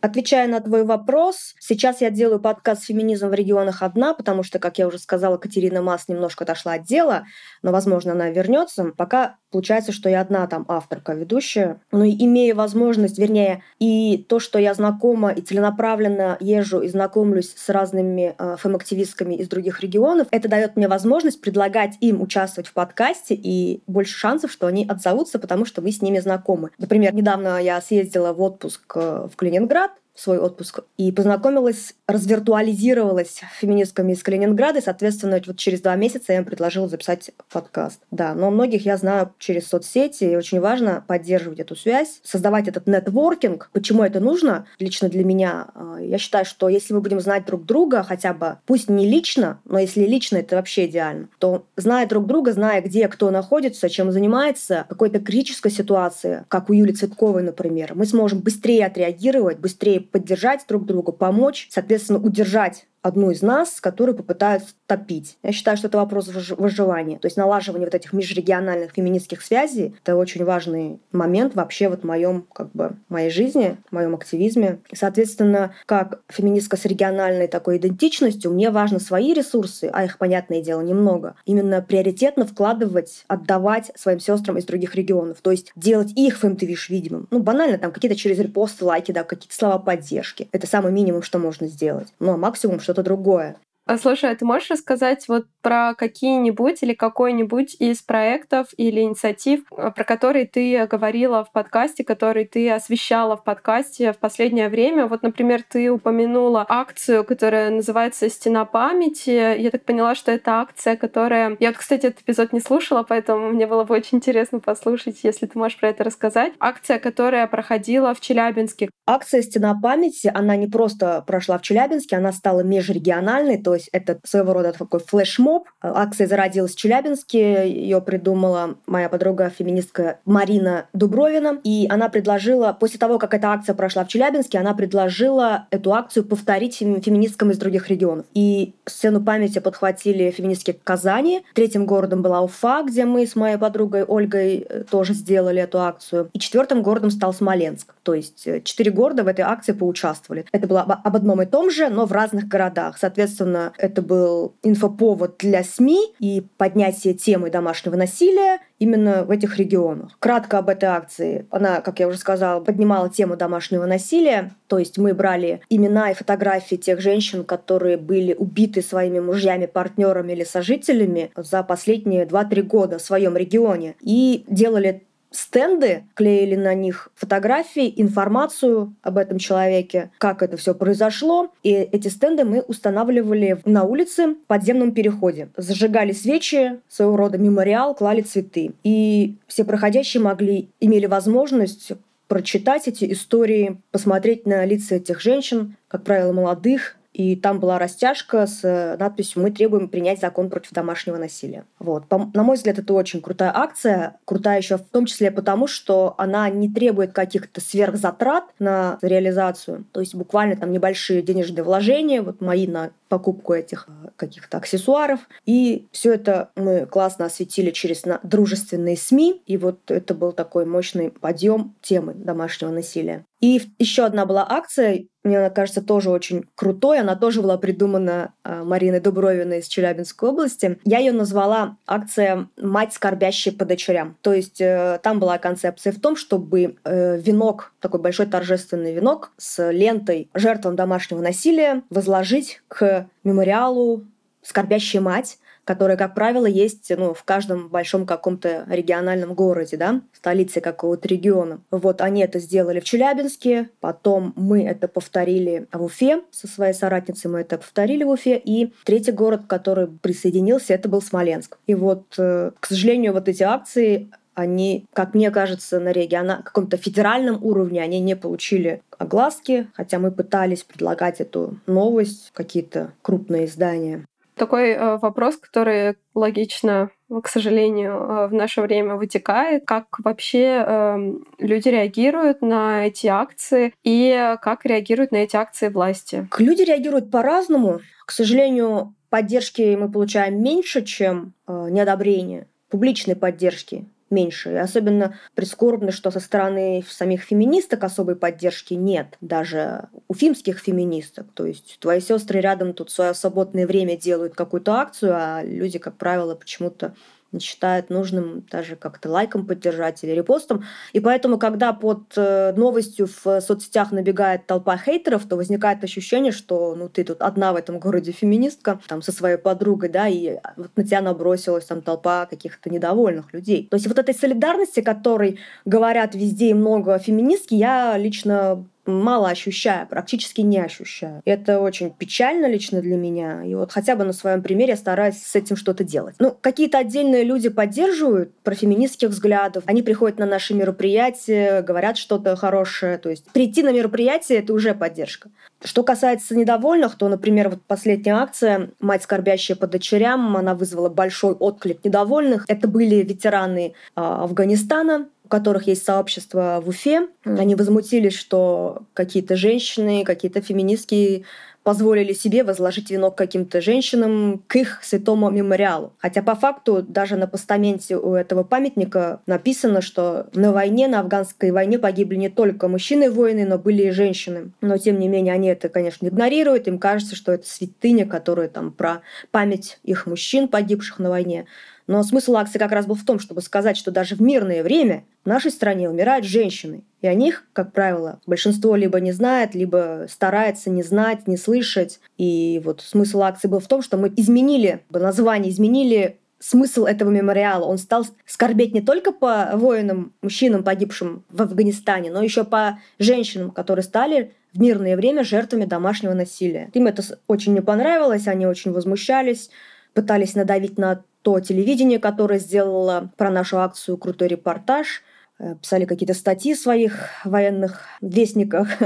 [0.00, 4.78] Отвечая на твой вопрос, сейчас я делаю подкаст «Феминизм в регионах одна», потому что, как
[4.78, 7.24] я уже сказала, Катерина Мас немножко отошла от дела,
[7.62, 8.92] но, возможно, она вернется.
[8.96, 11.80] Пока получается, что я одна там авторка, ведущая.
[11.92, 17.68] Но имея возможность, вернее, и то, что я знакома и целенаправленно езжу и знакомлюсь с
[17.68, 23.34] разными э, фэм-активистками из других регионов, это дает мне возможность предлагать им участвовать в подкасте
[23.34, 26.70] и больше шансов, что они отзовутся, потому что вы с ними знакомы.
[26.78, 34.12] Например, недавно я съездила в отпуск э, в Калининград, свой отпуск и познакомилась, развиртуализировалась феминистками
[34.12, 38.00] из Калининграда, и, соответственно, вот через два месяца я им предложила записать подкаст.
[38.10, 42.86] Да, но многих я знаю через соцсети, и очень важно поддерживать эту связь, создавать этот
[42.86, 43.70] нетворкинг.
[43.72, 45.68] Почему это нужно лично для меня?
[45.74, 49.60] А, я считаю, что если мы будем знать друг друга хотя бы, пусть не лично,
[49.64, 54.12] но если лично, это вообще идеально, то зная друг друга, зная, где кто находится, чем
[54.12, 60.64] занимается, какой-то критической ситуации, как у Юли Цветковой, например, мы сможем быстрее отреагировать, быстрее поддержать
[60.68, 65.38] друг друга, помочь, соответственно, удержать одну из нас, которые попытаются топить.
[65.42, 67.18] Я считаю, что это вопрос выживания.
[67.18, 72.06] То есть налаживание вот этих межрегиональных феминистских связей— это очень важный момент вообще вот в
[72.06, 74.80] моем, как бы, моей жизни, в моем активизме.
[74.90, 80.60] И, соответственно, как феминистка с региональной такой идентичностью, мне важно свои ресурсы, а их, понятное
[80.60, 85.38] дело, немного, именно приоритетно вкладывать, отдавать своим сестрам из других регионов.
[85.40, 87.28] То есть делать их фэмтвиш видимым.
[87.30, 90.48] Ну, банально, там какие-то через репосты, лайки, да, какие-то слова поддержки.
[90.52, 92.08] Это самый минимум, что можно сделать.
[92.18, 93.56] Ну, а максимум, что что-то другое.
[93.90, 99.62] А, слушай, а ты можешь рассказать вот про какие-нибудь или какой-нибудь из проектов или инициатив,
[99.76, 105.06] а, про которые ты говорила в подкасте, которые ты освещала в подкасте в последнее время?
[105.06, 109.58] Вот, например, ты упомянула акцию, которая называется «Стена памяти».
[109.58, 111.56] Я так поняла, что это акция, которая...
[111.58, 115.46] Я вот, кстати, этот эпизод не слушала, поэтому мне было бы очень интересно послушать, если
[115.46, 116.52] ты можешь про это рассказать.
[116.60, 118.88] Акция, которая проходила в Челябинске.
[119.04, 124.18] Акция «Стена памяти», она не просто прошла в Челябинске, она стала межрегиональной, то есть это
[124.24, 125.68] своего рода такой флешмоб.
[125.80, 132.98] Акция зародилась в Челябинске, ее придумала моя подруга феминистка Марина Дубровина, и она предложила, после
[132.98, 137.88] того, как эта акция прошла в Челябинске, она предложила эту акцию повторить феминисткам из других
[137.88, 138.26] регионов.
[138.34, 144.04] И сцену памяти подхватили феминистки Казани, третьим городом была Уфа, где мы с моей подругой
[144.04, 147.94] Ольгой э, тоже сделали эту акцию, и четвертым городом стал Смоленск.
[148.02, 150.44] То есть э, четыре города в этой акции поучаствовали.
[150.52, 152.98] Это было об одном и том же, но в разных городах.
[152.98, 160.16] Соответственно, это был инфоповод для СМИ и поднятие темы домашнего насилия именно в этих регионах.
[160.18, 161.46] Кратко об этой акции.
[161.50, 164.52] Она, как я уже сказала, поднимала тему домашнего насилия.
[164.66, 170.32] То есть мы брали имена и фотографии тех женщин, которые были убиты своими мужьями, партнерами
[170.32, 173.96] или сожителями за последние 2-3 года в своем регионе.
[174.00, 181.52] И делали стенды, клеили на них фотографии, информацию об этом человеке, как это все произошло.
[181.62, 185.48] И эти стенды мы устанавливали на улице в подземном переходе.
[185.56, 188.72] Зажигали свечи, своего рода мемориал, клали цветы.
[188.82, 191.92] И все проходящие могли, имели возможность
[192.28, 198.46] прочитать эти истории, посмотреть на лица этих женщин, как правило, молодых, и там была растяжка
[198.46, 201.66] с э, надписью «Мы требуем принять закон против домашнего насилия».
[201.78, 202.04] Вот.
[202.10, 204.16] На мой взгляд, это очень крутая акция.
[204.24, 209.84] Крутая еще в том числе потому, что она не требует каких-то сверхзатрат на реализацию.
[209.92, 215.20] То есть буквально там небольшие денежные вложения, вот мои на покупку этих э, каких-то аксессуаров.
[215.44, 219.42] И все это мы классно осветили через дружественные СМИ.
[219.46, 223.26] И вот это был такой мощный подъем темы домашнего насилия.
[223.40, 227.00] И еще одна была акция, мне она кажется тоже очень крутой.
[227.00, 230.78] Она тоже была придумана э, Мариной Дубровиной из Челябинской области.
[230.84, 234.16] Я ее назвала акция «Мать, скорбящая по дочерям».
[234.20, 239.70] То есть э, там была концепция в том, чтобы венок, такой большой торжественный венок с
[239.70, 244.04] лентой жертвам домашнего насилия возложить к мемориалу
[244.42, 250.60] «Скорбящая мать», которая, как правило, есть ну, в каждом большом каком-то региональном городе, да, столице
[250.60, 251.60] какого-то региона.
[251.70, 257.30] Вот они это сделали в Челябинске, потом мы это повторили в Уфе со своей соратницей,
[257.30, 261.58] мы это повторили в Уфе, и третий город, который присоединился, это был Смоленск.
[261.68, 264.10] И вот, э, к сожалению, вот эти акции
[264.40, 270.10] они, как мне кажется, на региона, каком-то федеральном уровне они не получили огласки, хотя мы
[270.10, 274.04] пытались предлагать эту новость, какие-то крупные издания.
[274.34, 279.64] Такой э, вопрос, который логично, к сожалению, э, в наше время вытекает.
[279.66, 286.26] Как вообще э, люди реагируют на эти акции и как реагируют на эти акции власти?
[286.38, 287.80] Люди реагируют по-разному.
[288.06, 294.52] К сожалению, поддержки мы получаем меньше, чем э, неодобрение публичной поддержки меньше.
[294.52, 301.26] И особенно прискорбно, что со стороны самих феминисток особой поддержки нет, даже у фимских феминисток.
[301.34, 305.96] То есть твои сестры рядом тут свое свободное время делают какую-то акцию, а люди, как
[305.96, 306.94] правило, почему-то
[307.32, 310.64] не считает нужным даже как-то лайком поддержать или репостом.
[310.92, 316.74] И поэтому, когда под э, новостью в соцсетях набегает толпа хейтеров, то возникает ощущение, что
[316.74, 320.70] ну ты тут одна в этом городе феминистка, там со своей подругой, да, и вот
[320.76, 323.68] на тебя набросилась там толпа каких-то недовольных людей.
[323.70, 329.86] То есть вот этой солидарности, которой говорят везде и много феминистки, я лично мало ощущаю,
[329.86, 331.22] практически не ощущаю.
[331.24, 333.44] Это очень печально лично для меня.
[333.44, 336.14] И вот хотя бы на своем примере стараюсь с этим что-то делать.
[336.18, 339.64] Ну, какие-то отдельные люди поддерживают про феминистских взглядов.
[339.66, 342.98] Они приходят на наши мероприятия, говорят что-то хорошее.
[342.98, 345.30] То есть прийти на мероприятие— это уже поддержка.
[345.62, 351.34] Что касается недовольных, то, например, вот последняя акция «Мать, скорбящая по дочерям», она вызвала большой
[351.34, 352.46] отклик недовольных.
[352.48, 360.04] Это были ветераны а, Афганистана, которых есть сообщество в Уфе, они возмутились, что какие-то женщины,
[360.04, 361.24] какие-то феминистки
[361.62, 365.92] позволили себе возложить венок каким-то женщинам к их святому мемориалу.
[365.98, 371.50] Хотя по факту даже на постаменте у этого памятника написано, что на войне, на афганской
[371.50, 374.52] войне погибли не только мужчины-воины, но были и женщины.
[374.60, 376.66] Но тем не менее они это, конечно, игнорируют.
[376.66, 381.46] Им кажется, что это святыня, которая там про память их мужчин, погибших на войне.
[381.90, 385.02] Но смысл акции как раз был в том, чтобы сказать, что даже в мирное время
[385.24, 386.84] в нашей стране умирают женщины.
[387.00, 391.98] И о них, как правило, большинство либо не знает, либо старается не знать, не слышать.
[392.16, 397.64] И вот смысл акции был в том, что мы изменили название, изменили смысл этого мемориала.
[397.64, 403.50] Он стал скорбеть не только по воинам, мужчинам, погибшим в Афганистане, но еще по женщинам,
[403.50, 406.70] которые стали в мирное время жертвами домашнего насилия.
[406.72, 409.50] Им это очень не понравилось, они очень возмущались,
[409.92, 415.02] пытались надавить на то телевидение, которое сделало про нашу акцию крутой репортаж,
[415.38, 418.68] э, писали какие-то статьи в своих военных вестниках.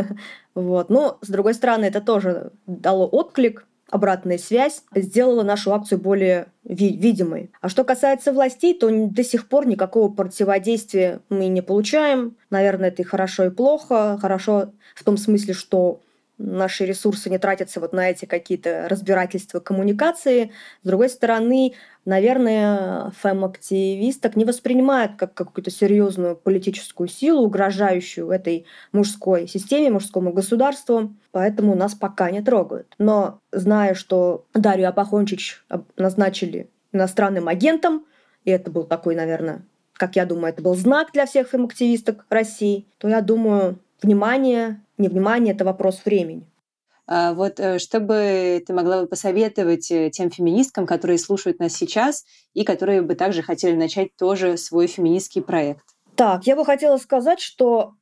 [0.55, 0.89] Вот.
[0.89, 6.97] Но, с другой стороны, это тоже дало отклик, обратная связь сделала нашу акцию более ви-
[6.97, 7.51] видимой.
[7.61, 12.37] А что касается властей, то до сих пор никакого противодействия мы не получаем.
[12.51, 14.19] Наверное, это и хорошо, и плохо.
[14.21, 16.01] Хорошо в том смысле, что
[16.39, 20.53] наши ресурсы не тратятся вот на эти какие-то разбирательства, коммуникации.
[20.83, 21.75] С другой стороны,
[22.05, 31.15] наверное, фэм-активисток не воспринимают как какую-то серьезную политическую силу, угрожающую этой мужской системе, мужскому государству,
[31.31, 32.95] поэтому нас пока не трогают.
[32.99, 35.65] Но зная, что Дарью Апахончич
[35.97, 38.07] назначили иностранным агентом,
[38.45, 39.63] и это был такой, наверное,
[39.95, 45.55] как я думаю, это был знак для всех фэм-активисток России, то я думаю, внимание, невнимание—
[45.55, 46.47] это вопрос времени.
[47.07, 51.75] А вот э, что бы ты могла бы посоветовать э, тем феминисткам, которые слушают нас
[51.75, 52.25] сейчас
[52.55, 55.85] и которые бы также хотели начать тоже свой феминистский проект?
[56.17, 57.95] Так, я бы хотела сказать, что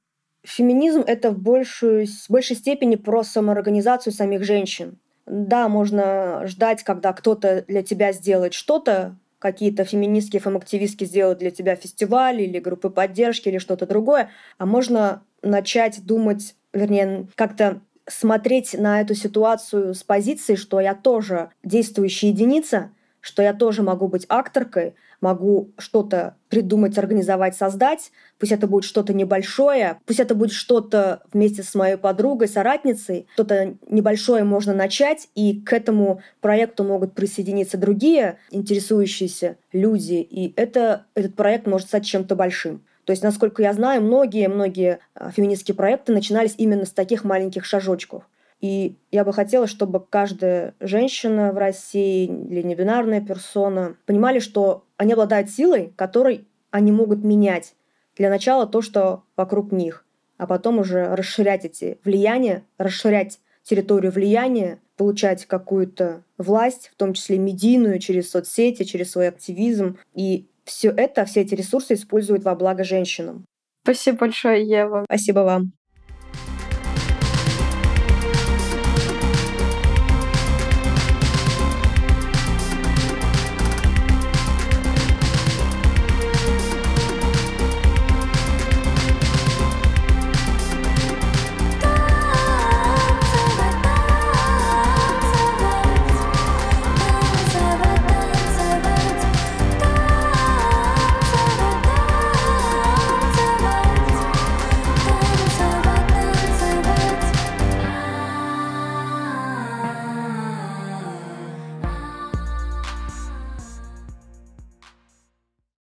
[0.44, 4.98] феминизм— это в большей, в большей степени про самоорганизацию самих женщин.
[5.26, 11.74] Да, можно ждать, когда кто-то для тебя сделает что-то, какие-то феминистки, фем-активистки сделают для тебя
[11.74, 19.00] фестиваль или группы поддержки или что-то другое, а можно начать думать, вернее, как-то смотреть на
[19.00, 24.94] эту ситуацию с позиции, что я тоже действующая единица, что я тоже могу быть акторкой,
[25.20, 28.10] могу что-то придумать, организовать, создать.
[28.38, 33.28] Пусть это будет что-то небольшое, пусть это будет что-то вместе с моей подругой, соратницей.
[33.34, 41.06] Что-то небольшое можно начать, и к этому проекту могут присоединиться другие интересующиеся люди, и это,
[41.14, 42.82] этот проект может стать чем-то большим.
[43.04, 48.24] То есть, насколько я знаю, многие-многие а, феминистские проекты начинались именно с таких маленьких шажочков.
[48.60, 55.14] И я бы хотела, чтобы каждая женщина в России или небинарная персона понимали, что они
[55.14, 57.74] обладают силой, которой они могут менять
[58.16, 60.04] для начала то, что вокруг них,
[60.38, 67.38] а потом уже расширять эти влияния, расширять территорию влияния, получать какую-то власть, в том числе
[67.38, 69.98] медийную, через соцсети, через свой активизм.
[70.14, 73.44] И все это, все эти ресурсы используют во благо женщинам.
[73.84, 75.04] Спасибо большое, Ева.
[75.08, 75.81] Спасибо вам.